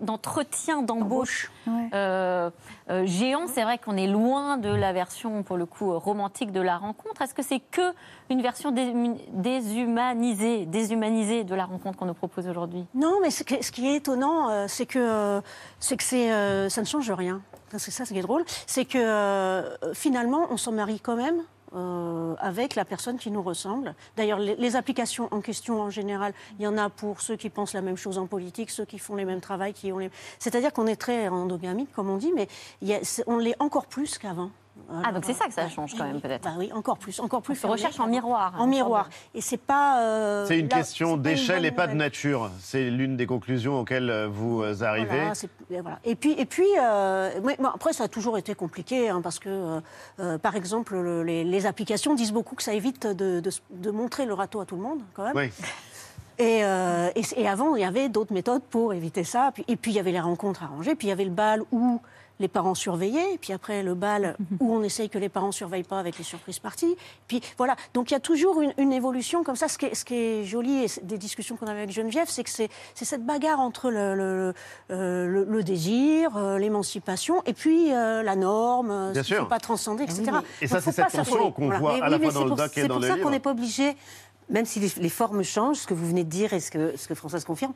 d'entretien 0.01 0.83
d'embauche 0.83 1.51
euh, 1.95 2.51
euh, 2.91 3.07
géant. 3.07 3.47
C'est 3.47 3.63
vrai 3.63 3.79
qu'on 3.79 3.97
est 3.97 4.07
loin 4.07 4.57
de 4.57 4.69
la 4.69 4.93
version, 4.93 5.43
pour 5.43 5.57
le 5.57 5.67
coup, 5.67 5.93
euh, 5.93 5.99
romantique 5.99 6.53
de 6.53 6.61
la 6.61 6.79
rencontre. 6.79 7.23
Est-ce 7.23 7.35
que 7.35 7.43
c'est 7.43 7.61
que 7.61 7.93
une 8.31 8.43
version 8.43 8.71
déshumanisée, 9.33 10.67
déshumanisée 10.67 11.45
de 11.45 11.55
la 11.55 11.67
rencontre 11.67 11.99
qu'on 11.99 12.07
nous 12.07 12.15
propose 12.15 12.49
aujourd'hui? 12.49 12.87
Non, 12.95 13.19
mais 13.21 13.31
ce 13.31 13.43
qui 13.45 13.87
est 13.87 13.97
étonnant, 13.97 14.51
euh, 14.51 14.67
c'est 14.69 14.87
que, 14.87 15.43
c'est 15.81 15.97
que 15.97 16.69
ça 16.69 16.81
ne 16.81 16.87
change 16.87 17.11
rien. 17.11 17.43
C'est 17.77 17.91
ça 17.91 18.05
ce 18.07 18.13
qui 18.13 18.19
est 18.19 18.23
drôle. 18.23 18.45
C'est 18.67 18.87
que 18.87 19.65
finalement, 19.93 20.47
on 20.51 20.57
s'en 20.57 20.73
marie 20.73 21.01
quand 21.01 21.17
même. 21.17 21.43
Euh, 21.75 22.35
avec 22.39 22.75
la 22.75 22.85
personne 22.85 23.19
qui 23.19 23.31
nous 23.31 23.43
ressemble. 23.43 23.95
D'ailleurs, 24.17 24.39
les, 24.39 24.77
applications 24.77 25.29
en 25.31 25.41
question, 25.41 25.81
en 25.81 25.91
général, 25.91 26.33
il 26.59 26.65
y 26.65 26.67
en 26.67 26.79
a 26.79 26.89
pour 26.89 27.21
ceux 27.21 27.37
qui 27.37 27.51
pensent 27.51 27.75
la 27.75 27.83
même 27.83 27.97
chose 27.97 28.19
en 28.19 28.27
politique, 28.27 28.71
ceux 28.71 28.85
qui 28.85 28.99
font 28.99 29.17
les 29.17 29.25
mêmes 29.25 29.41
travaux, 29.41 29.73
qui 29.75 29.93
ont 29.93 29.99
les... 29.99 30.11
C'est-à-dire 30.39 30.73
qu'on 30.73 30.87
est 30.87 30.97
très 30.97 31.29
endogamique, 31.29 31.93
comme 31.93 32.11
on 32.11 32.17
dit, 32.17 32.33
mais 32.35 32.49
on 33.27 33.39
l'est 33.39 33.57
encore 33.61 33.87
plus 33.87 34.19
qu'avant. 34.19 34.51
Ah, 35.05 35.13
donc 35.13 35.25
c'est 35.25 35.35
ça 35.35 35.47
que 35.47 35.53
ça 35.53 35.69
change 35.69 35.95
quand 35.97 36.05
même, 36.05 36.21
peut-être. 36.21 36.45
Bah 36.45 36.55
oui, 36.59 36.71
encore 36.73 36.99
plus, 36.99 37.19
encore 37.21 37.43
plus. 37.43 37.63
On 37.65 37.69
recherche 37.69 38.01
en 38.01 38.07
miroir. 38.07 38.55
En 38.59 38.67
miroir. 38.67 39.09
Et 39.35 39.41
c'est 39.41 39.57
pas. 39.59 40.01
euh, 40.01 40.47
C'est 40.47 40.59
une 40.59 40.69
là, 40.69 40.77
question 40.79 41.17
d'échelle 41.17 41.65
et 41.67 41.71
pas 41.71 41.87
de 41.87 41.95
nature. 41.95 42.51
C'est 42.61 42.91
l'une 42.91 43.17
des 43.17 43.27
conclusions 43.27 43.81
auxquelles 43.81 44.09
euh, 44.11 44.29
vous 44.29 44.63
euh, 44.63 44.83
arrivez. 44.83 45.07
Voilà, 45.09 45.33
et 45.71 45.81
voilà. 45.81 45.99
Et 46.05 46.15
puis, 46.15 46.33
et 46.33 46.47
puis 46.47 46.67
euh, 46.81 47.31
mais- 47.45 47.59
après, 47.65 47.93
ça 47.93 48.05
a 48.05 48.09
toujours 48.09 48.39
été 48.39 48.55
compliqué, 48.55 49.09
hein, 49.11 49.21
parce 49.23 49.39
que, 49.39 49.81
euh, 50.21 50.39
par 50.39 50.57
exemple, 50.57 50.97
le- 50.97 51.23
les, 51.23 51.45
les 51.45 51.67
applications 51.67 52.15
disent 52.15 52.33
beaucoup 52.33 52.55
que 52.55 52.63
ça 52.63 52.73
évite 52.73 53.07
de, 53.07 53.41
de- 53.41 53.51
de 53.71 53.91
montrer 53.91 54.25
le 54.27 54.35
râteau 54.35 54.61
à 54.61 54.65
tout 54.65 54.77
le 54.77 54.83
monde, 54.83 55.01
quand 55.15 55.25
même. 55.25 55.37
Oui. 55.37 55.51
Et, 56.41 56.61
euh, 56.65 57.11
et, 57.17 57.23
et 57.37 57.49
avant, 57.49 57.75
il 57.75 57.81
y 57.83 57.85
avait 57.85 58.09
d'autres 58.09 58.33
méthodes 58.33 58.63
pour 58.63 58.95
éviter 58.95 59.25
ça. 59.25 59.51
Puis- 59.53 59.65
et 59.67 59.75
puis, 59.77 59.91
il 59.91 59.95
y 59.95 60.01
avait 60.01 60.13
les 60.13 60.21
rencontres 60.21 60.63
arrangées. 60.63 60.95
Puis, 60.95 61.09
il 61.09 61.11
y 61.11 61.13
avait 61.13 61.25
le 61.25 61.31
bal 61.31 61.63
où 61.73 62.01
les 62.41 62.49
parents 62.49 62.75
surveillaient. 62.75 63.35
Et 63.35 63.39
puis 63.39 63.53
après, 63.53 63.83
le 63.83 63.95
bal 63.95 64.37
où 64.61 64.73
on 64.75 64.83
essaye 64.83 65.09
que 65.09 65.19
les 65.19 65.29
parents 65.29 65.49
ne 65.49 65.53
surveillent 65.53 65.83
pas 65.83 65.99
avec 65.99 66.19
les 66.19 66.25
surprises 66.25 66.59
parties. 66.59 66.97
Puis 67.27 67.41
voilà. 67.57 67.77
Donc, 67.95 68.11
il 68.11 68.15
y 68.15 68.17
a 68.17 68.21
toujours 68.21 68.61
une, 68.61 68.73
une 68.79 68.93
évolution 68.93 69.43
comme 69.45 69.57
ça. 69.57 69.69
Ce 69.69 69.79
qui 69.79 69.87
est, 69.87 69.95
ce 69.95 70.05
qui 70.05 70.15
est 70.15 70.45
joli, 70.45 70.85
et 70.85 70.89
c'est 70.89 71.07
des 71.07 71.19
discussions 71.19 71.57
qu'on 71.57 71.67
avait 71.67 71.81
avec 71.81 71.91
Geneviève, 71.93 72.29
c'est 72.29 72.45
que 72.45 72.51
c'est 72.51 72.69
c'est 72.95 73.05
cette 73.05 73.25
bagarre 73.25 73.61
entre 73.61 73.91
le, 73.91 74.15
le, 74.15 74.55
euh, 74.91 75.27
le- 75.27 75.45
le 75.45 75.63
désir, 75.63 76.37
euh, 76.37 76.59
l'émancipation, 76.59 77.43
et 77.47 77.53
puis 77.55 77.93
euh, 77.93 78.23
la 78.23 78.37
norme, 78.37 79.13
Bien 79.13 79.15
ce 79.15 79.19
ne 79.19 79.23
sûr. 79.25 79.39
faut 79.41 79.47
pas 79.47 79.59
transcender, 79.61 80.05
etc. 80.05 80.23
Et 80.61 80.67
ça, 80.67 80.81
c'est 80.81 80.87
faut 80.87 80.91
cette 80.93 81.05
pas 81.07 81.11
tension 81.11 81.53
qu'on 81.53 81.67
Voilà. 81.67 81.79
voit 81.81 81.95
Mais 81.97 82.03
à 82.03 82.09
la 82.09 82.17
oui, 82.19 82.23
fois 82.25 82.29
mais 82.29 82.35
dans 82.35 82.41
c'est 82.41 82.45
le 82.45 82.49
pour- 82.49 82.57
doc 82.57 82.79
et 82.79 82.81
C'est 82.83 82.89
dans 82.89 82.95
pour 82.95 83.01
le 83.03 83.07
ça 83.09 83.13
qu'on 83.15 83.19
livre. 83.19 83.31
n'est 83.31 83.41
pas 83.41 83.51
obligé, 83.51 83.97
même 84.51 84.67
si 84.67 84.81
les, 84.81 84.91
les 84.97 85.09
formes 85.09 85.43
changent, 85.43 85.79
ce 85.79 85.87
que 85.87 85.95
vous 85.95 86.07
venez 86.07 86.25
de 86.25 86.31
dire 86.31 86.53
et 86.53 86.61
ce 86.61 86.71
que, 86.71 86.97
ce 86.97 87.09
que 87.09 87.15
Françoise 87.15 87.45
confirme, 87.45 87.73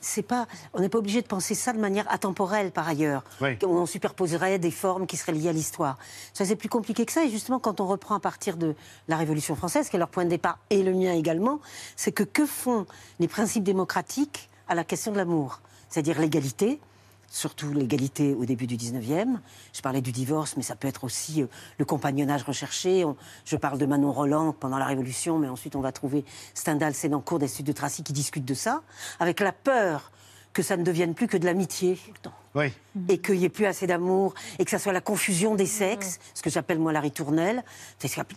c'est 0.00 0.22
pas, 0.22 0.46
on 0.74 0.80
n'est 0.80 0.88
pas 0.88 0.98
obligé 0.98 1.22
de 1.22 1.26
penser 1.26 1.54
ça 1.54 1.72
de 1.72 1.78
manière 1.78 2.10
atemporelle 2.12 2.72
par 2.72 2.88
ailleurs. 2.88 3.22
Oui. 3.40 3.56
On 3.64 3.86
superposerait 3.86 4.58
des 4.58 4.70
formes 4.70 5.06
qui 5.06 5.16
seraient 5.16 5.32
liées 5.32 5.48
à 5.48 5.52
l'histoire. 5.52 5.96
Ça, 6.34 6.44
c'est 6.44 6.56
plus 6.56 6.68
compliqué 6.68 7.06
que 7.06 7.12
ça. 7.12 7.24
Et 7.24 7.30
justement, 7.30 7.60
quand 7.60 7.80
on 7.80 7.86
reprend 7.86 8.16
à 8.16 8.20
partir 8.20 8.56
de 8.56 8.74
la 9.08 9.16
Révolution 9.16 9.54
française, 9.54 9.88
qui 9.88 9.96
est 9.96 9.98
leur 10.00 10.08
point 10.08 10.24
de 10.24 10.30
départ, 10.30 10.58
et 10.70 10.82
le 10.82 10.92
mien 10.92 11.12
également, 11.12 11.60
c'est 11.96 12.12
que 12.12 12.24
que 12.24 12.46
font 12.46 12.86
les 13.20 13.28
principes 13.28 13.64
démocratiques 13.64 14.50
à 14.68 14.74
la 14.74 14.84
question 14.84 15.12
de 15.12 15.16
l'amour? 15.18 15.60
C'est-à-dire 15.88 16.20
l'égalité, 16.20 16.80
surtout 17.32 17.72
l'égalité 17.72 18.34
au 18.34 18.44
début 18.44 18.66
du 18.66 18.76
19e. 18.76 19.38
Je 19.72 19.80
parlais 19.80 20.02
du 20.02 20.12
divorce, 20.12 20.56
mais 20.56 20.62
ça 20.62 20.76
peut 20.76 20.86
être 20.86 21.04
aussi 21.04 21.42
euh, 21.42 21.46
le 21.78 21.84
compagnonnage 21.84 22.42
recherché. 22.42 23.04
Je 23.44 23.56
parle 23.56 23.78
de 23.78 23.86
Manon 23.86 24.12
Roland 24.12 24.52
pendant 24.52 24.78
la 24.78 24.84
Révolution, 24.84 25.38
mais 25.38 25.48
ensuite 25.48 25.74
on 25.74 25.80
va 25.80 25.92
trouver 25.92 26.24
Stendhal, 26.54 26.94
Sénancourt, 26.94 27.38
des 27.38 27.50
études 27.50 27.66
de 27.66 27.72
Tracy 27.72 28.02
qui 28.02 28.12
discutent 28.12 28.44
de 28.44 28.54
ça, 28.54 28.82
avec 29.18 29.40
la 29.40 29.52
peur 29.52 30.12
que 30.52 30.62
ça 30.62 30.76
ne 30.76 30.84
devienne 30.84 31.14
plus 31.14 31.26
que 31.26 31.38
de 31.38 31.46
l'amitié. 31.46 31.98
Oui. 32.54 32.70
Et 33.08 33.16
qu'il 33.18 33.38
n'y 33.38 33.46
ait 33.46 33.48
plus 33.48 33.64
assez 33.64 33.86
d'amour, 33.86 34.34
et 34.58 34.64
que 34.66 34.70
ça 34.70 34.78
soit 34.78 34.92
la 34.92 35.00
confusion 35.00 35.54
des 35.54 35.64
sexes, 35.64 36.18
ce 36.34 36.42
que 36.42 36.50
j'appelle 36.50 36.78
moi 36.78 36.92
la 36.92 37.00
ritournelle. 37.00 37.64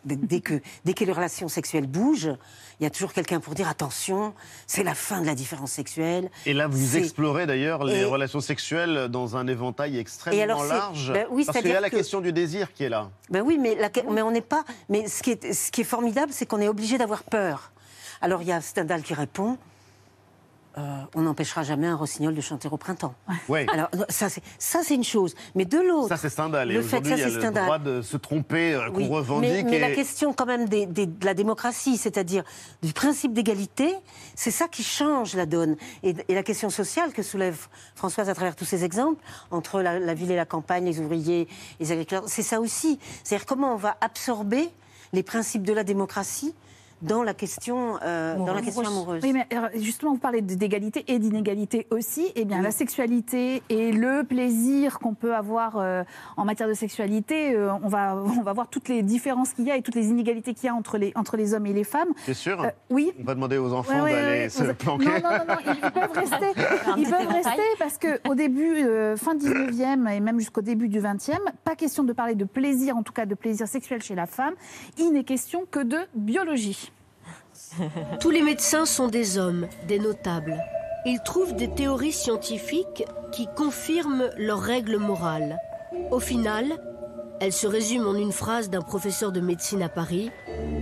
Dès 0.05 0.39
que, 0.39 0.61
dès 0.85 0.93
que 0.93 1.03
les 1.03 1.11
relations 1.11 1.49
sexuelles 1.49 1.87
bougent, 1.87 2.31
il 2.79 2.83
y 2.83 2.85
a 2.85 2.89
toujours 2.89 3.11
quelqu'un 3.11 3.41
pour 3.41 3.55
dire 3.55 3.67
attention, 3.67 4.33
c'est 4.67 4.83
la 4.83 4.95
fin 4.95 5.19
de 5.19 5.25
la 5.25 5.35
différence 5.35 5.71
sexuelle. 5.73 6.29
Et 6.45 6.53
là, 6.53 6.67
vous 6.67 6.95
explorez 6.95 7.45
d'ailleurs 7.45 7.83
les 7.83 7.99
Et- 8.01 8.05
relations 8.05 8.39
sexuelles 8.39 9.09
dans 9.09 9.35
un 9.35 9.47
éventail 9.47 9.97
extrêmement 9.97 10.39
Et 10.39 10.43
alors, 10.43 10.63
large. 10.63 11.11
ben 11.11 11.27
oui, 11.31 11.43
parce 11.45 11.57
qu'il 11.59 11.67
y 11.67 11.75
a 11.75 11.81
la 11.81 11.89
que- 11.89 11.97
question 11.97 12.21
du 12.21 12.31
désir 12.31 12.71
qui 12.71 12.85
est 12.85 12.89
là. 12.89 13.09
Ben 13.29 13.41
oui, 13.41 13.57
mais, 13.59 13.75
la- 13.75 13.89
mais 14.09 14.21
on 14.21 14.31
n'est 14.31 14.39
pas. 14.39 14.63
Mais 14.87 15.09
ce 15.09 15.21
qui 15.23 15.31
est, 15.31 15.51
ce 15.51 15.71
qui 15.71 15.81
est 15.81 15.85
formidable, 15.85 16.31
c'est 16.31 16.45
qu'on 16.45 16.61
est 16.61 16.69
obligé 16.69 16.97
d'avoir 16.97 17.23
peur. 17.23 17.71
Alors 18.21 18.41
il 18.41 18.47
y 18.47 18.51
a 18.53 18.61
Stendhal 18.61 19.01
qui 19.03 19.13
répond. 19.13 19.57
Euh, 20.77 20.81
on 21.15 21.21
n'empêchera 21.21 21.63
jamais 21.63 21.87
un 21.87 21.95
rossignol 21.95 22.35
de 22.35 22.41
chanter 22.41 22.67
au 22.69 22.77
printemps. 22.77 23.15
Oui. 23.49 23.65
Alors 23.73 23.89
ça 24.09 24.29
c'est 24.29 24.43
ça 24.59 24.81
c'est 24.83 24.95
une 24.95 25.03
chose, 25.03 25.33
mais 25.55 25.65
de 25.65 25.77
l'autre. 25.79 26.09
Ça, 26.09 26.17
c'est 26.17 26.29
Stendhal. 26.29 26.69
Et 26.71 26.73
le 26.75 26.81
fait 26.81 26.97
aujourd'hui, 26.97 27.13
il 27.13 27.19
y 27.19 27.23
a 27.23 27.27
le 27.27 27.39
Stendhal. 27.41 27.63
droit 27.65 27.79
de 27.79 28.01
se 28.01 28.17
tromper 28.17 28.73
euh, 28.75 28.89
qu'on 28.89 28.97
Oui, 28.97 29.07
revendique. 29.09 29.51
Mais, 29.51 29.63
mais 29.63 29.79
la 29.79 29.91
question 29.91 30.33
quand 30.33 30.45
même 30.45 30.67
des- 30.67 30.85
des- 30.85 31.05
de 31.05 31.25
la 31.25 31.33
démocratie, 31.33 31.97
c'est-à-dire 31.97 32.43
du 32.83 32.93
principe 32.93 33.33
d'égalité, 33.33 33.93
c'est 34.35 34.51
ça 34.51 34.67
qui 34.67 34.83
change 34.83 35.35
la 35.35 35.45
donne. 35.45 35.75
Et, 36.03 36.15
et 36.27 36.35
la 36.35 36.43
question 36.43 36.69
sociale 36.69 37.13
que 37.13 37.23
soulève 37.23 37.67
Françoise 37.95 38.29
à 38.29 38.33
travers 38.35 38.55
tous 38.55 38.65
ces 38.65 38.83
exemples, 38.83 39.21
entre 39.51 39.81
la, 39.81 39.99
la 39.99 40.13
ville 40.13 40.31
et 40.31 40.35
la 40.35 40.45
campagne, 40.45 40.85
les 40.85 40.99
ouvriers, 40.99 41.47
les 41.79 41.91
agriculteurs, 41.91 42.23
c'est 42.27 42.43
ça 42.43 42.59
aussi. 42.59 42.99
C'est-à-dire 43.23 43.45
comment 43.45 43.73
on 43.73 43.77
va 43.77 43.95
absorber 44.01 44.69
les 45.13 45.23
principes 45.23 45.63
de 45.63 45.71
la 45.73 45.83
démocratie 45.83 46.53
dans 47.01 47.23
la 47.23 47.33
question, 47.33 47.97
euh, 48.03 48.35
dans 48.37 48.53
la 48.53 48.61
question 48.61 48.83
amoureuse. 48.85 49.21
Oui, 49.23 49.33
mais 49.33 49.45
alors, 49.55 49.69
justement, 49.75 50.13
vous 50.13 50.17
parlez 50.19 50.41
d'égalité 50.41 51.03
et 51.07 51.19
d'inégalité 51.19 51.87
aussi. 51.91 52.31
Eh 52.35 52.45
bien, 52.45 52.57
Oui. 52.57 52.63
la 52.63 52.71
sexualité 52.71 53.61
et 53.69 53.91
le 53.91 54.23
plaisir 54.23 54.99
qu'on 54.99 55.13
peut 55.13 55.35
avoir 55.35 55.77
euh, 55.77 56.03
en 56.37 56.45
matière 56.45 56.67
de 56.67 56.73
sexualité, 56.73 57.53
euh, 57.55 57.71
on, 57.83 57.87
va, 57.89 58.15
on 58.15 58.41
va 58.41 58.53
voir 58.53 58.67
toutes 58.69 58.87
les 58.89 59.03
différences 59.03 59.53
qu'il 59.53 59.65
y 59.65 59.71
a 59.71 59.77
et 59.77 59.81
toutes 59.81 59.95
les 59.95 60.07
inégalités 60.07 60.53
qu'il 60.53 60.65
y 60.67 60.69
a 60.69 60.73
entre 60.73 60.97
les, 60.97 61.11
entre 61.15 61.37
les 61.37 61.53
hommes 61.53 61.65
et 61.65 61.73
les 61.73 61.83
femmes. 61.83 62.09
C'est 62.25 62.33
sûr 62.33 62.61
Euh, 62.63 62.69
Oui. 62.89 63.11
On 63.19 63.23
va 63.23 63.35
demander 63.35 63.57
aux 63.57 63.73
enfants 63.73 64.03
Ouais, 64.03 64.11
d'aller 64.13 64.39
ouais, 64.43 64.49
se 64.49 64.63
vous- 64.63 64.73
planquer. 64.73 65.05
Non, 65.05 65.11
non, 65.23 65.29
non, 65.29 65.45
non, 65.47 65.73
ils, 65.73 65.91
peuvent 65.91 66.11
rester. 66.15 66.61
Ils 66.97 67.09
peuvent 67.09 67.27
rester 67.27 67.61
parce 67.79 67.97
qu'au 67.97 68.35
début, 68.35 68.83
euh, 68.83 69.15
fin 69.17 69.35
19e 69.35 70.07
et 70.11 70.19
même 70.19 70.39
jusqu'au 70.39 70.61
début 70.61 70.87
du 70.87 70.99
20e, 70.99 71.37
pas 71.63 71.75
question 71.75 72.03
de 72.03 72.13
parler 72.13 72.35
de 72.35 72.45
plaisir, 72.45 72.95
en 72.97 73.03
tout 73.03 73.13
cas 73.13 73.25
de 73.25 73.35
plaisir 73.35 73.67
sexuel 73.67 74.01
chez 74.01 74.15
la 74.15 74.25
femme. 74.25 74.53
Il 74.97 75.11
n'est 75.11 75.23
question 75.23 75.65
que 75.69 75.79
de 75.79 75.97
biologie. 76.15 76.91
Tous 78.19 78.29
les 78.29 78.41
médecins 78.41 78.85
sont 78.85 79.07
des 79.07 79.37
hommes, 79.37 79.67
des 79.87 79.99
notables. 79.99 80.57
Ils 81.05 81.19
trouvent 81.23 81.55
des 81.55 81.69
théories 81.69 82.11
scientifiques 82.11 83.05
qui 83.31 83.47
confirment 83.55 84.29
leurs 84.37 84.61
règles 84.61 84.97
morales. 84.97 85.59
Au 86.11 86.19
final, 86.19 86.65
elles 87.39 87.53
se 87.53 87.67
résument 87.67 88.09
en 88.09 88.15
une 88.15 88.31
phrase 88.31 88.69
d'un 88.69 88.81
professeur 88.81 89.31
de 89.31 89.41
médecine 89.41 89.83
à 89.83 89.89
Paris. 89.89 90.31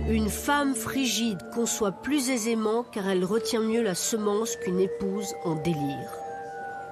Une 0.08 0.28
femme 0.28 0.74
frigide 0.74 1.40
conçoit 1.52 1.92
plus 1.92 2.30
aisément 2.30 2.84
car 2.84 3.08
elle 3.08 3.24
retient 3.24 3.60
mieux 3.60 3.82
la 3.82 3.94
semence 3.94 4.56
qu'une 4.56 4.80
épouse 4.80 5.34
en 5.44 5.56
délire. 5.56 6.18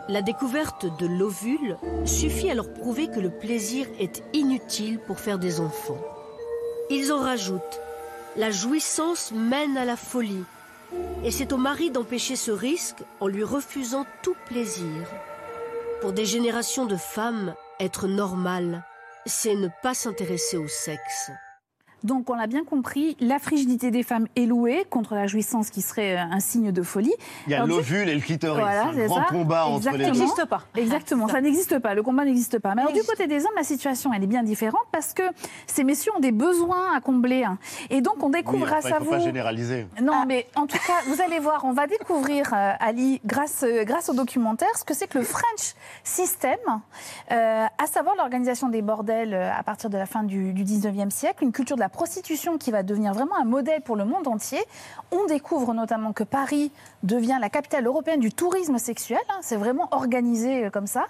La 0.09 0.21
découverte 0.21 0.87
de 0.99 1.07
l'ovule 1.07 1.79
suffit 2.05 2.51
à 2.51 2.55
leur 2.55 2.73
prouver 2.73 3.09
que 3.09 3.21
le 3.21 3.31
plaisir 3.31 3.87
est 4.01 4.23
inutile 4.33 4.99
pour 4.99 5.21
faire 5.21 5.39
des 5.39 5.61
enfants. 5.61 6.01
Ils 6.91 7.13
en 7.13 7.21
rajoutent 7.21 7.81
la 8.37 8.51
jouissance 8.51 9.33
mène 9.33 9.77
à 9.77 9.85
la 9.85 9.97
folie. 9.97 10.45
Et 11.25 11.31
c'est 11.31 11.53
au 11.53 11.57
mari 11.57 11.91
d'empêcher 11.91 12.37
ce 12.37 12.51
risque 12.51 13.03
en 13.21 13.27
lui 13.27 13.45
refusant 13.45 14.07
tout 14.23 14.37
plaisir. 14.47 15.07
Pour 16.01 16.13
des 16.13 16.27
générations 16.27 16.87
de 16.87 16.97
femmes, 16.97 17.55
être 17.81 18.09
normal, 18.09 18.85
c'est 19.27 19.55
ne 19.55 19.69
pas 19.83 19.95
s'intéresser 19.95 20.57
au 20.57 20.69
sexe. 20.69 21.31
Donc, 22.05 22.29
on 22.31 22.35
l'a 22.35 22.47
bien 22.47 22.65
compris, 22.65 23.17
la 23.21 23.39
frigidité 23.39 23.91
des 23.91 24.03
femmes 24.03 24.27
est 24.37 24.47
louée 24.47 24.85
contre 24.91 25.15
la 25.15 25.27
jouissance 25.27 25.71
qui 25.71 25.83
serait 25.83 26.17
euh, 26.17 26.23
un 26.31 26.41
signe 26.41 26.73
de 26.73 26.83
folie. 26.83 27.15
Il 27.47 27.53
y 27.53 27.55
a 27.55 27.65
l'ovule 27.67 28.09
et 28.09 28.15
le 28.15 28.21
clitoris. 28.21 28.61
Voilà, 28.61 28.87
un 28.89 29.07
grand 29.07 29.17
ça. 29.23 29.27
combat 29.31 29.67
entre 29.67 29.91
les 29.97 30.05
deux. 30.11 30.23
Exactement. 30.23 30.61
Exactement, 30.77 31.29
ça 31.29 31.41
n'existe 31.41 31.79
pas. 31.79 31.95
Le 31.95 32.03
combat 32.03 32.25
n'existe 32.25 32.59
pas. 32.59 32.75
Mais 32.75 32.83
alors, 32.83 32.93
du 32.95 33.03
côté 33.03 33.27
des 33.27 33.45
hommes, 33.45 33.53
la 33.57 33.63
situation, 33.65 34.13
elle 34.13 34.23
est 34.25 34.27
bien 34.27 34.43
différente 34.43 34.83
parce 34.91 35.13
que 35.13 35.23
ces 35.67 35.85
messieurs 35.85 36.13
ont 36.17 36.21
des 36.21 36.33
besoins 36.33 36.97
à 36.97 37.01
combler. 37.01 37.45
hein. 37.45 37.59
Et 37.91 38.01
donc, 38.01 38.23
on 38.23 38.27
Oui, 38.27 38.33
découvre 38.33 38.63
enfin, 38.65 38.73
grâce 38.73 38.85
il 38.89 38.93
à 38.95 38.99
ne 38.99 39.05
faut 39.05 39.11
vous. 39.11 39.17
pas 39.17 39.19
généraliser. 39.21 39.87
Non, 40.03 40.25
mais 40.27 40.47
en 40.57 40.67
tout 40.67 40.79
cas, 40.87 40.95
vous 41.07 41.21
allez 41.23 41.39
voir, 41.39 41.65
on 41.65 41.73
va 41.73 41.87
découvrir, 41.87 42.53
euh, 42.55 42.73
Ali, 42.81 43.21
grâce, 43.25 43.63
euh, 43.63 43.85
grâce 43.85 44.09
au 44.09 44.15
documentaire, 44.15 44.69
ce 44.77 44.85
que 44.85 44.95
c'est 44.95 45.07
que 45.07 45.19
le 45.19 45.25
French 45.25 45.75
System, 46.05 46.59
euh, 47.31 47.67
à 47.79 47.87
savoir 47.87 48.17
l'organisation 48.17 48.69
des 48.69 48.83
bordels 48.83 49.35
à 49.35 49.63
partir 49.63 49.91
de 49.91 49.97
la 49.99 50.07
fin 50.07 50.23
du, 50.23 50.53
du 50.53 50.65
19e 50.65 51.11
siècle, 51.11 51.45
une 51.45 51.53
culture 51.53 51.77
de 51.77 51.81
la 51.81 51.89
prostitution 51.93 52.59
qui 52.59 52.71
va 52.71 52.83
devenir 52.83 53.13
vraiment 53.13 53.37
un 53.37 53.45
modèle 53.45 53.83
pour 53.83 53.97
le 53.97 54.05
monde 54.05 54.27
entier. 54.27 54.61
On 55.13 55.27
découvre 55.27 55.75
notamment 55.75 56.13
que 56.13 56.25
Paris 56.25 56.73
devient 57.03 57.39
la 57.41 57.51
capitale 57.51 57.87
européenne 57.87 58.21
du 58.21 58.33
tourisme 58.33 58.79
sexuel. 58.79 59.21
hein, 59.29 59.39
c'est 59.43 59.57
vraiment 59.57 59.89
organisé 59.93 60.65
euh, 60.65 60.71
comme 60.71 60.87
ça. 60.87 61.07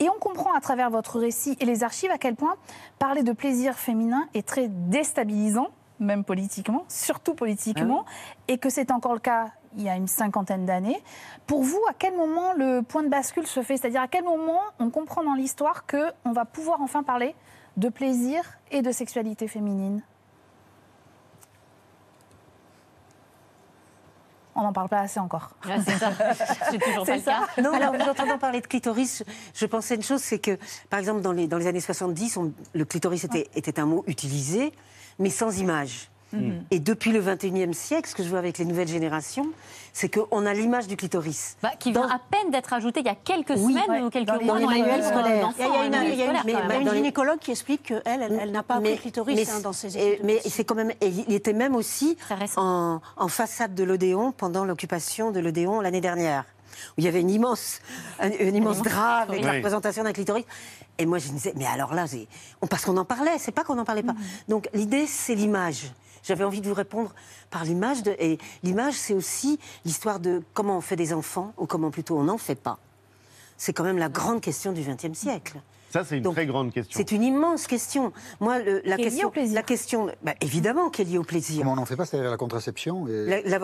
Et 0.00 0.08
on 0.10 0.18
comprend 0.18 0.52
à 0.54 0.60
travers 0.60 0.90
votre 0.90 1.18
récit 1.18 1.56
et 1.60 1.64
les 1.64 1.82
archives 1.84 2.10
à 2.10 2.18
quel 2.18 2.34
point 2.34 2.56
parler 2.98 3.22
de 3.22 3.32
plaisir 3.32 3.74
féminin 3.74 4.28
est 4.34 4.46
très 4.46 4.68
déstabilisant, 4.68 5.68
même 6.00 6.24
politiquement, 6.24 6.84
surtout 6.88 7.34
politiquement, 7.34 8.04
et 8.48 8.58
que 8.58 8.68
c'est 8.68 8.90
encore 8.90 9.14
le 9.14 9.20
cas 9.20 9.46
il 9.76 9.82
y 9.82 9.88
a 9.88 9.96
une 9.96 10.06
cinquantaine 10.06 10.66
d'années. 10.66 11.02
Pour 11.46 11.62
vous, 11.62 11.80
à 11.88 11.92
quel 11.98 12.16
moment 12.16 12.52
le 12.52 12.82
point 12.82 13.02
de 13.02 13.08
bascule 13.08 13.46
se 13.46 13.62
fait? 13.62 13.76
C'est-à-dire 13.76 14.02
à 14.02 14.08
quel 14.08 14.24
moment 14.24 14.60
on 14.78 14.90
comprend 14.90 15.24
dans 15.24 15.34
l'histoire 15.34 15.84
qu'on 15.86 16.32
va 16.32 16.44
pouvoir 16.44 16.80
enfin 16.80 17.02
parler 17.02 17.34
de 17.76 17.88
plaisir 17.88 18.44
et 18.70 18.82
de 18.82 18.92
sexualité 18.92 19.48
féminine? 19.48 20.02
On 24.56 24.62
n'en 24.62 24.72
parle 24.72 24.88
pas 24.88 25.00
assez 25.00 25.18
encore. 25.20 25.50
Ouais, 25.66 25.76
c'est 25.84 25.98
ça. 25.98 26.12
C'est 26.70 26.78
toujours 26.78 27.04
pas 27.04 27.06
C'est 27.06 27.16
le 27.16 27.22
cas. 27.22 27.40
ça 27.56 27.62
Non, 27.62 27.72
alors 27.72 27.92
vous 27.94 28.08
entendant 28.08 28.38
parler 28.38 28.60
de 28.60 28.66
clitoris, 28.66 29.24
je 29.54 29.66
pensais 29.66 29.96
une 29.96 30.02
chose, 30.02 30.20
c'est 30.20 30.38
que, 30.38 30.58
par 30.90 31.00
exemple, 31.00 31.20
dans 31.22 31.32
les, 31.32 31.46
dans 31.48 31.58
les 31.58 31.66
années 31.66 31.80
70, 31.80 32.36
on- 32.36 32.52
le 32.72 32.84
clitoris 32.84 33.24
était, 33.24 33.48
était 33.56 33.80
un 33.80 33.86
mot 33.86 34.04
utilisé, 34.06 34.72
mais 35.18 35.30
sans 35.30 35.58
image. 35.58 36.08
Mhm. 36.34 36.64
Et 36.70 36.78
depuis 36.80 37.12
le 37.12 37.20
21e 37.20 37.72
siècle, 37.72 38.08
ce 38.08 38.14
que 38.14 38.22
je 38.22 38.28
vois 38.28 38.38
avec 38.38 38.58
les 38.58 38.64
nouvelles 38.64 38.88
générations, 38.88 39.46
c'est 39.92 40.08
qu'on 40.12 40.44
a 40.46 40.52
l'image 40.52 40.86
du 40.86 40.96
clitoris. 40.96 41.56
Bah, 41.62 41.70
qui 41.78 41.92
vient 41.92 42.08
à 42.08 42.18
peine 42.18 42.50
d'être 42.50 42.72
ajouté 42.72 43.00
il 43.00 43.06
y 43.06 43.08
a 43.08 43.14
quelques 43.14 43.50
Oui, 43.56 43.72
semaines 43.74 43.90
ouais. 43.90 44.02
ou 44.02 44.10
quelques 44.10 44.26
Dans 44.26 44.40
mois 44.42 44.58
dans 44.60 44.68
les 44.68 44.80
manuels 44.80 45.04
scolaires. 45.04 45.50
Il 45.58 45.60
y 45.60 45.64
a 45.64 45.84
une, 45.86 45.92
dans 45.92 46.00
il 46.02 46.14
y 46.14 46.22
a 46.22 46.24
une- 46.26 46.36
scolaires, 46.36 46.42
il 46.44 46.50
y 46.50 46.54
a 46.54 46.60
quand 46.60 46.68
même. 46.68 46.78
une 46.80 46.84
dans 46.86 46.90
les- 46.92 46.96
gynécologue 46.98 47.38
qui 47.38 47.50
explique 47.52 47.82
qu'elle, 47.84 48.02
elle, 48.04 48.38
elle 48.42 48.50
n'a 48.52 48.62
pas 48.62 48.74
appris 48.76 48.92
le 48.92 48.96
clitoris 48.98 49.36
mais- 49.36 49.50
hein, 49.50 49.60
dans 49.60 49.72
ses 49.72 49.96
études. 49.96 50.24
Mais 50.24 50.40
c'est 50.44 50.64
quand 50.64 50.74
même, 50.74 50.90
et 51.00 51.08
il 51.08 51.32
était 51.32 51.52
même 51.52 51.76
aussi 51.76 52.16
en, 52.56 53.00
en 53.16 53.28
façade 53.28 53.74
de 53.74 53.84
l'Odéon 53.84 54.32
pendant 54.32 54.64
l'occupation 54.64 55.30
de 55.30 55.40
l'Odéon 55.40 55.80
l'année 55.80 56.00
dernière, 56.00 56.44
où 56.90 56.94
il 56.98 57.04
y 57.04 57.08
avait 57.08 57.20
une 57.20 57.30
immense, 57.30 57.80
un, 58.18 58.28
un 58.30 58.54
immense 58.54 58.82
drap 58.82 59.22
avec 59.28 59.42
la 59.44 59.50
Oui. 59.52 59.56
représentation 59.58 60.02
d'un 60.02 60.12
clitoris. 60.12 60.44
Et 60.98 61.06
moi, 61.06 61.18
je 61.18 61.28
me 61.28 61.32
disais, 61.34 61.52
mais 61.56 61.66
alors 61.66 61.92
là, 61.92 62.04
on- 62.62 62.66
parce 62.68 62.84
qu'on 62.84 62.96
en 62.96 63.04
parlait, 63.04 63.36
c'est 63.38 63.50
pas 63.52 63.64
qu'on 63.64 63.74
n'en 63.74 63.84
parlait 63.84 64.02
pas. 64.04 64.14
Donc 64.48 64.68
l'idée, 64.74 65.06
c'est 65.08 65.34
l'image. 65.34 65.90
J'avais 66.24 66.44
envie 66.44 66.60
de 66.60 66.68
vous 66.68 66.74
répondre 66.74 67.14
par 67.50 67.64
l'image. 67.64 67.98
Et 68.18 68.38
l'image, 68.62 68.94
c'est 68.94 69.14
aussi 69.14 69.60
l'histoire 69.84 70.18
de 70.18 70.42
comment 70.54 70.78
on 70.78 70.80
fait 70.80 70.96
des 70.96 71.12
enfants, 71.12 71.52
ou 71.58 71.66
comment 71.66 71.90
plutôt 71.90 72.18
on 72.18 72.24
n'en 72.24 72.38
fait 72.38 72.54
pas. 72.54 72.78
C'est 73.56 73.72
quand 73.72 73.84
même 73.84 73.98
la 73.98 74.08
grande 74.08 74.40
question 74.40 74.72
du 74.72 74.82
XXe 74.82 75.16
siècle. 75.16 75.60
Ça, 75.94 76.02
c'est 76.02 76.16
une 76.16 76.24
Donc, 76.24 76.34
très 76.34 76.46
grande 76.46 76.72
question. 76.72 76.98
C'est 76.98 77.12
une 77.12 77.22
immense 77.22 77.68
question. 77.68 78.12
Moi, 78.40 78.58
le- 78.58 78.82
la 78.84 78.96
Qui 78.96 79.02
est 79.02 79.04
liée 79.04 79.10
question, 79.10 79.28
au 79.28 79.30
plaisir. 79.30 79.54
la 79.54 79.62
question, 79.62 80.10
bah, 80.24 80.34
évidemment, 80.40 80.90
qui 80.90 81.02
est 81.02 81.04
liée 81.04 81.18
au 81.18 81.22
plaisir. 81.22 81.58
Comment 81.60 81.74
on 81.74 81.76
n'en 81.76 81.84
fait 81.84 81.94
pas 81.94 82.04
C'est-à-dire 82.04 82.32
la 82.32 82.36
contraception 82.36 83.06
et... 83.06 83.44
La, 83.48 83.60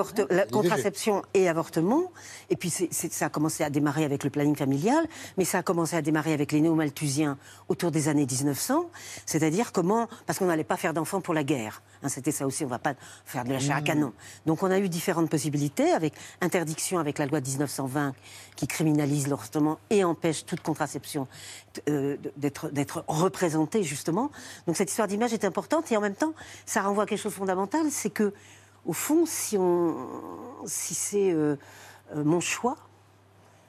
contraception 0.47 1.25
et 1.35 1.49
avortement. 1.49 2.13
Et 2.49 2.55
puis 2.55 2.71
ça 2.71 3.27
a 3.27 3.29
commencé 3.31 3.65
à 3.65 3.71
démarrer 3.71 4.05
avec 4.05 4.23
le 4.23 4.31
planning 4.31 4.55
familial, 4.55 5.09
mais 5.39 5.45
ça 5.45 5.59
a 5.59 5.63
commencé 5.65 5.97
à 5.97 6.03
démarrer 6.03 6.33
avec 6.33 6.53
les 6.53 6.61
néo-malthusiens 6.61 7.37
autour 7.67 7.91
des 7.91 8.07
années 8.07 8.27
1900. 8.27 8.89
C'est-à-dire 9.27 9.73
comment, 9.73 10.07
parce 10.27 10.39
qu'on 10.39 10.47
n'allait 10.47 10.63
pas 10.63 10.77
faire 10.77 10.95
d'enfants 10.95 11.21
pour 11.21 11.35
la 11.35 11.43
guerre. 11.43 11.83
Hein, 12.05 12.09
C'était 12.09 12.31
ça 12.31 12.47
aussi, 12.47 12.63
on 12.63 12.67
ne 12.69 12.71
va 12.71 12.79
pas 12.79 12.95
faire 13.25 13.43
de 13.43 13.51
la 13.53 13.59
chair 13.59 13.75
à 13.75 13.83
canon. 13.83 14.13
Donc 14.47 14.63
on 14.63 14.71
a 14.71 14.79
eu 14.79 14.89
différentes 14.89 15.29
possibilités, 15.31 15.91
avec 15.91 16.15
interdiction 16.41 17.01
avec 17.01 17.19
la 17.19 17.27
loi 17.27 17.41
de 17.41 17.49
1920 17.49 18.15
qui 18.55 18.69
criminalise 18.69 19.27
l'avortement 19.27 19.79
et 19.91 20.05
empêche 20.05 20.47
toute 20.47 20.61
contraception 20.61 21.27
euh, 21.89 22.17
d'être 22.37 22.69
d'être 22.71 23.05
représentée 23.09 23.83
justement. 23.83 24.31
Donc 24.67 24.77
cette 24.77 24.91
histoire 24.91 25.09
d'image 25.09 25.33
est 25.33 25.45
importante 25.45 25.91
et 25.93 25.97
en 25.97 26.01
même 26.01 26.15
temps, 26.15 26.35
ça 26.67 26.83
renvoie 26.83 27.05
à 27.05 27.07
quelque 27.07 27.21
chose 27.21 27.33
de 27.33 27.39
fondamental, 27.39 27.87
c'est 27.91 28.11
que 28.11 28.33
au 28.87 28.93
fond, 28.93 29.27
si, 29.27 29.59
on, 29.59 29.95
si 30.67 30.95
c'est 30.95 31.33
euh, 31.33 31.57
euh, 32.15 32.25
mon 32.25 32.41
choix, 32.41 32.77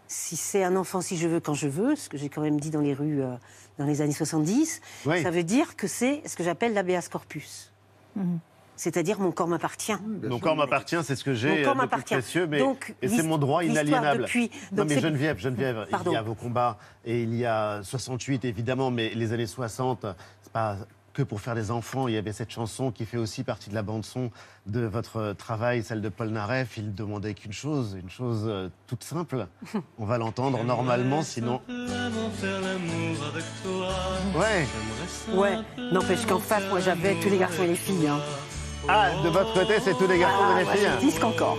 si 0.07 0.35
c'est 0.37 0.63
un 0.63 0.75
enfant 0.75 1.01
si 1.01 1.17
je 1.17 1.27
veux 1.27 1.39
quand 1.39 1.53
je 1.53 1.67
veux, 1.67 1.95
ce 1.95 2.09
que 2.09 2.17
j'ai 2.17 2.29
quand 2.29 2.41
même 2.41 2.59
dit 2.59 2.69
dans 2.69 2.81
les 2.81 2.93
rues 2.93 3.21
euh, 3.21 3.35
dans 3.77 3.85
les 3.85 4.01
années 4.01 4.13
70, 4.13 4.81
Oui. 5.05 5.21
ça 5.23 5.31
veut 5.31 5.43
dire 5.43 5.75
que 5.75 5.87
c'est 5.87 6.21
ce 6.25 6.35
que 6.35 6.43
j'appelle 6.43 6.73
l'habeas 6.73 7.07
corpus. 7.09 7.71
C'est-à-dire 8.81 9.19
mon 9.19 9.31
corps 9.31 9.47
m'appartient. 9.47 9.93
Mon 10.23 10.39
corps 10.39 10.55
m'appartient, 10.55 10.95
c'est 11.03 11.15
ce 11.15 11.23
que 11.23 11.35
j'ai 11.35 11.59
Mon 11.59 11.63
corps 11.75 11.79
euh, 11.79 11.85
de 11.85 11.91
plus 11.91 12.01
précieux, 12.01 12.47
mais 12.47 12.57
Donc, 12.57 12.95
et 13.03 13.09
c'est 13.09 13.21
mon 13.21 13.37
droit 13.37 13.63
inaliénable. 13.63 14.23
depuis- 14.23 14.49
non 14.71 14.85
mais 14.85 14.99
Geneviève, 14.99 15.37
Geneviève, 15.37 15.85
il 16.07 16.11
y 16.11 16.15
a 16.15 16.21
vos 16.23 16.33
combats 16.33 16.79
et 17.05 17.21
il 17.21 17.35
y 17.35 17.45
a 17.45 17.83
68 17.83 18.43
évidemment, 18.43 18.89
mais 18.89 19.09
les 19.13 19.33
années 19.33 19.45
60, 19.45 20.07
c'est 20.41 20.51
pas 20.51 20.77
que 21.13 21.21
pour 21.21 21.41
faire 21.41 21.53
des 21.53 21.69
enfants. 21.69 22.07
Il 22.07 22.15
y 22.15 22.17
avait 22.17 22.33
cette 22.33 22.49
chanson 22.49 22.89
qui 22.89 23.05
fait 23.05 23.17
aussi 23.17 23.43
partie 23.43 23.69
de 23.69 23.75
la 23.75 23.83
bande 23.83 24.03
son 24.03 24.31
de 24.65 24.79
votre 24.81 25.33
travail, 25.33 25.83
celle 25.83 26.01
de 26.01 26.09
Paul 26.09 26.29
Naref. 26.29 26.77
Il 26.77 26.95
demandait 26.95 27.35
qu'une 27.35 27.53
chose, 27.53 27.95
une 28.01 28.09
chose 28.09 28.45
euh, 28.47 28.69
toute 28.87 29.03
simple. 29.03 29.45
On 29.99 30.05
va 30.05 30.17
l'entendre 30.17 30.63
normalement, 30.63 31.21
sinon. 31.21 31.61
Ouais. 34.35 34.65
Ouais, 35.35 35.57
n'empêche 35.91 36.25
qu'en 36.25 36.39
face, 36.39 36.63
moi 36.69 36.79
j'avais 36.79 37.13
tous 37.21 37.29
les 37.29 37.37
garçons 37.37 37.61
et 37.61 37.67
les 37.67 37.75
filles. 37.75 38.07
hein. 38.07 38.19
Ah, 38.87 39.09
de 39.23 39.29
votre 39.29 39.53
côté, 39.53 39.79
c'est 39.79 39.93
tous 39.97 40.07
les 40.07 40.17
garçons 40.19 40.37
Ah, 40.41 40.55
ouais, 40.57 40.65
filles. 40.77 40.89
disque 40.99 41.23
encore. 41.23 41.57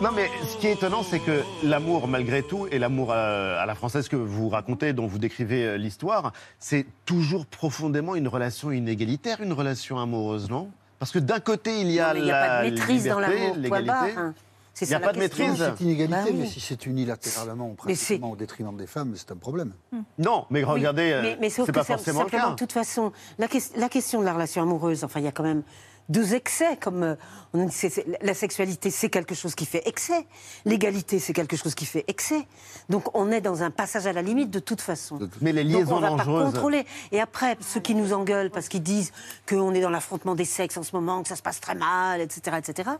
Non, 0.00 0.10
mais 0.12 0.28
ce 0.50 0.56
qui 0.56 0.66
est 0.66 0.72
étonnant, 0.72 1.04
c'est 1.04 1.20
que 1.20 1.42
l'amour, 1.62 2.08
malgré 2.08 2.42
tout, 2.42 2.66
et 2.72 2.78
l'amour 2.80 3.12
à 3.12 3.64
la 3.64 3.74
française 3.76 4.08
que 4.08 4.16
vous 4.16 4.48
racontez, 4.48 4.92
dont 4.92 5.06
vous 5.06 5.18
décrivez 5.18 5.64
euh, 5.64 5.76
l'histoire, 5.76 6.32
c'est 6.58 6.86
toujours 7.06 7.46
profondément 7.46 8.16
une 8.16 8.26
relation 8.26 8.72
inégalitaire, 8.72 9.40
une 9.40 9.52
relation 9.52 10.00
amoureuse, 10.00 10.50
non? 10.50 10.68
Parce 10.98 11.12
que 11.12 11.20
d'un 11.20 11.38
côté, 11.38 11.80
il 11.80 11.90
y 11.92 12.00
a 12.00 12.08
Non, 12.08 12.14
mais 12.14 12.20
il 12.20 12.24
n'y 12.24 12.30
a 12.32 12.40
la 12.40 12.48
pas 12.48 12.64
de 12.64 12.70
maîtrise 12.70 13.04
dans 13.06 13.20
liberté, 13.20 13.40
l'amour, 13.40 13.68
point 13.68 13.82
barre, 13.82 14.02
l'égalité. 14.06 14.20
hein. 14.20 14.34
C'est 14.74 14.86
Il 14.86 14.88
n'y 14.88 14.94
a 14.94 15.00
pas 15.00 15.12
de 15.12 15.18
maîtrise. 15.18 15.62
C'est 15.76 15.84
inégalité, 15.84 16.14
Bah 16.16 16.24
oui. 16.30 16.36
mais 16.40 16.46
si 16.46 16.58
c'est 16.60 16.86
unilatéralement 16.86 17.68
ou 17.70 17.74
principalement 17.74 18.30
au 18.30 18.36
détriment 18.36 18.76
des 18.76 18.86
femmes, 18.86 19.12
c'est 19.16 19.30
un 19.30 19.36
problème. 19.36 19.74
Non, 20.18 20.46
mais 20.50 20.60
Oui, 20.64 20.70
regardez, 20.70 21.12
euh, 21.12 21.20
mais, 21.22 21.36
mais 21.40 21.50
sauf 21.50 21.66
c'est 21.66 21.72
que 21.72 21.78
pas 21.78 21.84
ça- 21.84 21.94
forcément 21.96 22.20
le 22.20 22.24
simplement, 22.26 22.44
cas. 22.44 22.50
de 22.52 22.56
toute 22.58 22.72
façon, 22.72 23.12
la, 23.38 23.48
la 23.76 23.88
question 23.90 24.20
de 24.20 24.24
la 24.24 24.32
relation 24.32 24.62
amoureuse, 24.62 25.04
enfin, 25.04 25.20
il 25.20 25.24
y 25.24 25.28
a 25.28 25.32
quand 25.32 25.42
même 25.42 25.62
deux 26.08 26.34
excès. 26.34 26.76
Comme 26.80 27.02
euh, 27.02 27.14
on 27.54 27.66
dit, 27.66 27.72
c'est- 27.74 27.90
c'est- 27.90 28.06
la 28.22 28.34
sexualité, 28.34 28.90
c'est 28.90 29.08
quelque 29.10 29.34
chose 29.34 29.54
qui 29.54 29.66
fait 29.66 29.82
excès. 29.86 30.26
L'égalité, 30.64 31.18
c'est 31.18 31.32
quelque 31.32 31.56
chose 31.56 31.74
qui 31.74 31.86
fait 31.86 32.04
excès. 32.08 32.46
Donc, 32.88 33.16
on 33.16 33.30
est 33.30 33.40
dans 33.40 33.62
un 33.62 33.70
passage 33.70 34.06
à 34.06 34.12
la 34.12 34.22
limite 34.22 34.50
de 34.50 34.58
toute 34.58 34.80
façon. 34.80 35.18
Mais 35.40 35.52
les 35.52 35.64
Donc, 35.64 35.72
liaisons 35.72 35.96
on 35.96 36.00
va 36.00 36.10
pas 36.10 36.16
dangereuses. 36.24 36.52
contrôler. 36.52 36.86
Et 37.12 37.20
après, 37.20 37.56
ceux 37.60 37.80
qui 37.80 37.94
nous 37.94 38.12
engueulent 38.12 38.50
parce 38.50 38.68
qu'ils 38.68 38.82
disent 38.82 39.12
qu'on 39.48 39.74
est 39.74 39.80
dans 39.80 39.90
l'affrontement 39.90 40.34
des 40.34 40.44
sexes 40.44 40.76
en 40.76 40.82
ce 40.82 40.94
moment, 40.94 41.22
que 41.22 41.28
ça 41.28 41.36
se 41.36 41.42
passe 41.42 41.60
très 41.60 41.74
mal, 41.74 42.20
etc., 42.20 42.56
etc. 42.58 42.90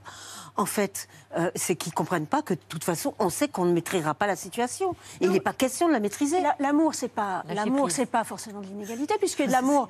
En 0.57 0.67
fait, 0.67 1.09
euh, 1.39 1.51
c'est 1.55 1.77
qu'ils 1.77 1.95
comprennent 1.95 2.27
pas 2.27 2.43
que 2.43 2.55
de 2.55 2.61
toute 2.69 2.85
façon, 2.85 3.15
on 3.19 3.31
sait 3.31 3.49
qu'on 3.49 3.65
ne 3.65 3.73
maîtrisera 3.73 4.15
pas 4.15 4.27
la 4.27 4.37
situation. 4.37 4.93
Et 5.21 5.25
il 5.27 5.31
n'est 5.31 5.41
pas 5.41 5.53
question 5.55 5.89
de 5.89 5.93
la 5.93 6.01
maîtriser. 6.01 6.41
La- 6.41 6.57
L'amour, 6.59 6.95
c'est 6.95 7.09
pas 7.09 7.43
l'amour, 7.49 7.91
c'est 7.91 8.07
pas 8.07 8.25
forcément 8.25 8.61
de 8.61 8.67
l'inégalité, 8.67 9.15
puisque 9.19 9.41
l'amour, 9.41 9.89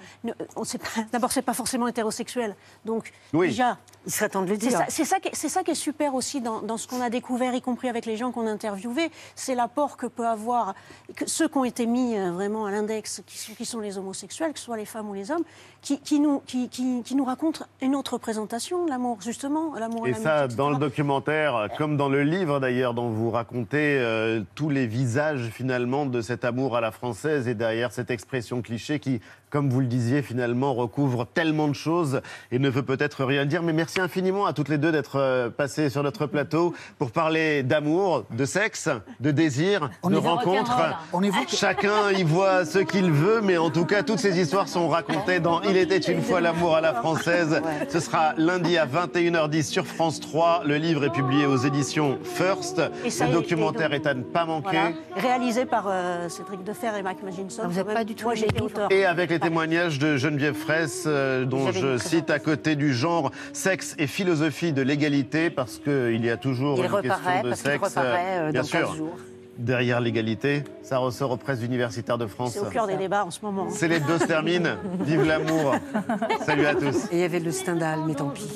sait 0.65 0.79
pas. 0.79 0.87
D'abord, 1.13 1.33
c'est 1.33 1.43
pas 1.43 1.55
forcément 1.55 1.89
hétérosexuel. 1.89 2.55
Donc 2.85 3.02
Oui. 3.33 3.49
déjà, 3.49 3.79
Il 4.05 4.11
serait 4.13 4.29
temps 4.29 4.43
de 4.43 4.49
le 4.49 4.55
c'est 4.55 4.67
dire. 4.69 4.79
ça, 4.79 4.85
c'est 4.89 5.05
ça, 5.05 5.21
qui 5.21 5.29
est- 5.29 5.35
c'est 5.35 5.49
ça 5.49 5.63
qui 5.63 5.71
est 5.71 5.75
super 5.77 6.15
aussi 6.15 6.41
dans, 6.41 6.61
dans 6.61 6.77
ce 6.77 6.89
qu'on 6.89 7.01
a 7.01 7.09
découvert, 7.09 7.55
y 7.55 7.61
compris 7.63 7.89
avec 7.89 8.05
les 8.05 8.17
gens 8.17 8.33
qu'on 8.33 8.47
a 8.47 8.51
interviewés, 8.51 9.11
c'est 9.37 9.55
l'apport 9.55 9.97
que 9.97 10.07
peut 10.07 10.27
avoir 10.27 10.75
que 11.15 11.25
ceux 11.29 11.47
qui 11.49 11.57
ont 11.57 11.65
été 11.65 11.87
mis 11.87 12.17
euh, 12.17 12.33
vraiment 12.33 12.67
à 12.67 12.71
l'index, 12.73 13.23
qui, 13.27 13.39
sont- 13.39 13.55
qui 13.55 13.65
sont 13.65 13.79
les 13.81 13.99
homosexuels, 13.99 14.53
que 14.53 14.59
ce 14.59 14.65
soit 14.65 14.77
les 14.77 14.87
femmes 14.87 15.09
ou 15.09 15.15
les 15.15 15.31
hommes, 15.31 15.45
qui, 15.83 16.01
qui 16.01 16.19
nous, 16.19 16.41
qui, 16.47 16.69
qui- 16.69 17.03
qui 17.05 17.15
nous 17.15 17.25
racontent 17.25 17.65
une 17.81 17.95
autre 17.95 18.15
représentation 18.15 18.85
de 18.87 18.91
l'amour, 18.91 19.19
justement, 19.21 19.75
l'amour 19.79 20.07
et 20.09 20.15
ça, 20.15 20.45
etc. 20.45 20.57
dans 20.57 20.71
le 20.71 20.77
documentaire, 20.79 21.69
comme 21.79 21.97
dans 21.97 22.09
le 22.09 22.23
livre 22.25 22.59
d'ailleurs, 22.61 22.95
dont 22.95 23.09
vous 23.09 23.31
racontez 23.31 23.99
euh, 23.99 24.43
tous 24.57 24.69
les 24.69 24.87
visages 24.87 25.51
finalement 25.55 26.07
de 26.07 26.21
cet 26.21 26.45
amour 26.45 26.77
à 26.77 26.81
la 26.81 26.91
française 26.91 27.47
et 27.49 27.55
derrière 27.55 27.93
cette 27.93 28.11
expression 28.11 28.63
cliché 28.63 28.99
qui, 28.99 29.21
comme 29.53 29.69
vous 29.69 29.81
le 29.81 29.87
disiez, 29.87 30.23
finalement 30.23 30.73
recouvre 30.73 31.27
tellement 31.27 31.69
de 31.69 31.75
choses 31.75 32.23
et 32.51 32.59
ne 32.59 32.71
veut 32.71 32.83
peut-être 32.83 33.23
rien 33.27 33.45
dire. 33.45 33.63
Mais 33.63 33.75
merci 33.75 34.01
infiniment 34.01 34.47
à 34.47 34.55
toutes 34.55 34.71
les 34.71 34.79
deux 34.79 34.91
d'être 34.93 35.17
euh, 35.17 35.51
passées 35.51 35.91
sur 35.91 36.03
notre 36.03 36.25
plateau 36.27 36.73
pour 36.99 37.11
parler 37.11 37.63
d'amour, 37.63 38.25
de 38.31 38.47
sexe, 38.47 38.89
de 39.21 39.31
désir, 39.31 39.91
de 40.03 40.17
rencontres. 40.17 40.81
On 41.13 41.23
évoque- 41.23 41.49
Chacun 41.55 42.11
y 42.17 42.23
voit 42.23 42.65
ce 42.65 42.79
qu'il 42.79 43.11
veut, 43.13 43.43
mais 43.43 43.59
en 43.59 43.69
tout 43.69 43.85
cas, 43.85 44.03
toutes 44.03 44.21
ces 44.21 44.41
histoires 44.41 44.69
sont 44.69 44.89
racontées 44.89 45.39
dans 45.39 45.61
Il 45.63 45.77
était 45.77 45.99
une 45.99 46.23
fois 46.23 46.41
l'amour 46.41 46.75
à 46.77 46.81
la 46.81 46.95
française. 46.95 47.61
Ce 47.91 48.01
sera 48.01 48.33
lundi 48.39 48.79
à 48.79 48.87
21h10 48.87 49.65
sur 49.65 49.87
France 49.87 50.19
3. 50.21 50.63
Le 50.65 50.77
livre 50.77 51.05
est 51.05 51.13
publié 51.13 51.45
aux 51.45 51.59
éditions 51.59 52.19
First. 52.25 52.81
Et 53.05 53.11
ça 53.11 53.27
Le 53.27 53.35
documentaire 53.35 53.93
est 53.93 54.07
à 54.07 54.15
ne 54.15 54.23
pas 54.23 54.47
manquer. 54.47 54.79
Voilà, 54.79 54.93
réalisé 55.17 55.67
par 55.67 55.85
euh, 55.89 56.31
Cédric 56.31 56.65
Defer 56.65 56.93
et 56.99 57.03
Mac 57.03 57.23
Maginson. 57.23 57.65
Vous 57.67 57.79
êtes 57.79 57.87
pas 57.93 58.05
du 58.05 58.15
tout 58.15 58.25
Moi, 58.25 58.35
auteur. 58.63 58.91
Et 58.91 59.05
avec 59.05 59.31
les 59.31 59.42
témoignages 59.43 59.99
de 59.99 60.17
Geneviève 60.17 60.55
Fraisse, 60.55 61.05
euh, 61.07 61.45
dont 61.45 61.73
je 61.73 61.99
cite 61.99 62.31
à 62.31 62.39
côté 62.39 62.77
du 62.77 62.93
genre 62.95 63.31
sexe 63.53 63.95
et 63.99 64.07
philosophie 64.07 64.73
de 64.73 64.83
l'égalité, 64.83 65.51
parce 65.51 65.79
qu'il 65.79 66.25
y 66.25 66.31
a 66.31 66.37
toujours 66.37 66.79
Il 66.79 66.85
une 66.87 66.91
reparaît, 66.91 67.03
question 67.09 67.43
de 67.43 67.49
parce 67.49 67.63
qu'il 67.63 67.71
sexe. 67.73 67.89
reparaît 67.89 68.39
euh, 68.39 68.51
bien 68.53 68.61
dans 68.63 68.67
sûr. 68.67 68.87
15 68.89 68.97
jours. 68.97 69.17
derrière 69.59 70.01
l'égalité. 70.01 70.65
Ça 70.83 70.99
ressort 70.99 71.31
aux 71.33 71.37
presses 71.37 71.63
universitaires 71.63 72.19
de 72.19 72.27
France. 72.27 72.53
C'est 72.53 72.61
au 72.61 72.65
cœur 72.71 72.87
des 72.87 72.97
débats 72.97 73.25
en 73.25 73.31
ce 73.31 73.41
moment. 73.43 73.69
C'est 73.71 73.89
les 73.89 74.01
deux 74.01 74.19
se 74.19 74.27
terminent. 74.27 74.77
Vive 75.01 75.25
l'amour. 75.25 75.75
Salut 76.47 76.67
à 76.67 76.75
tous. 76.75 77.07
Et 77.07 77.17
il 77.17 77.19
y 77.19 77.25
avait 77.25 77.41
le 77.41 77.51
Stendhal, 77.51 78.01
mais 78.07 78.15
tant 78.15 78.29
pis. 78.31 78.49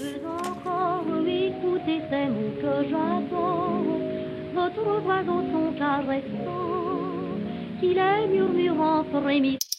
Votre 4.55 5.01
voix 5.03 5.22
son 5.27 5.72
caressant, 5.79 7.38
qu'il 7.81 7.99
est 7.99 8.27
murmurant 8.29 9.05
frémissant. 9.12 9.66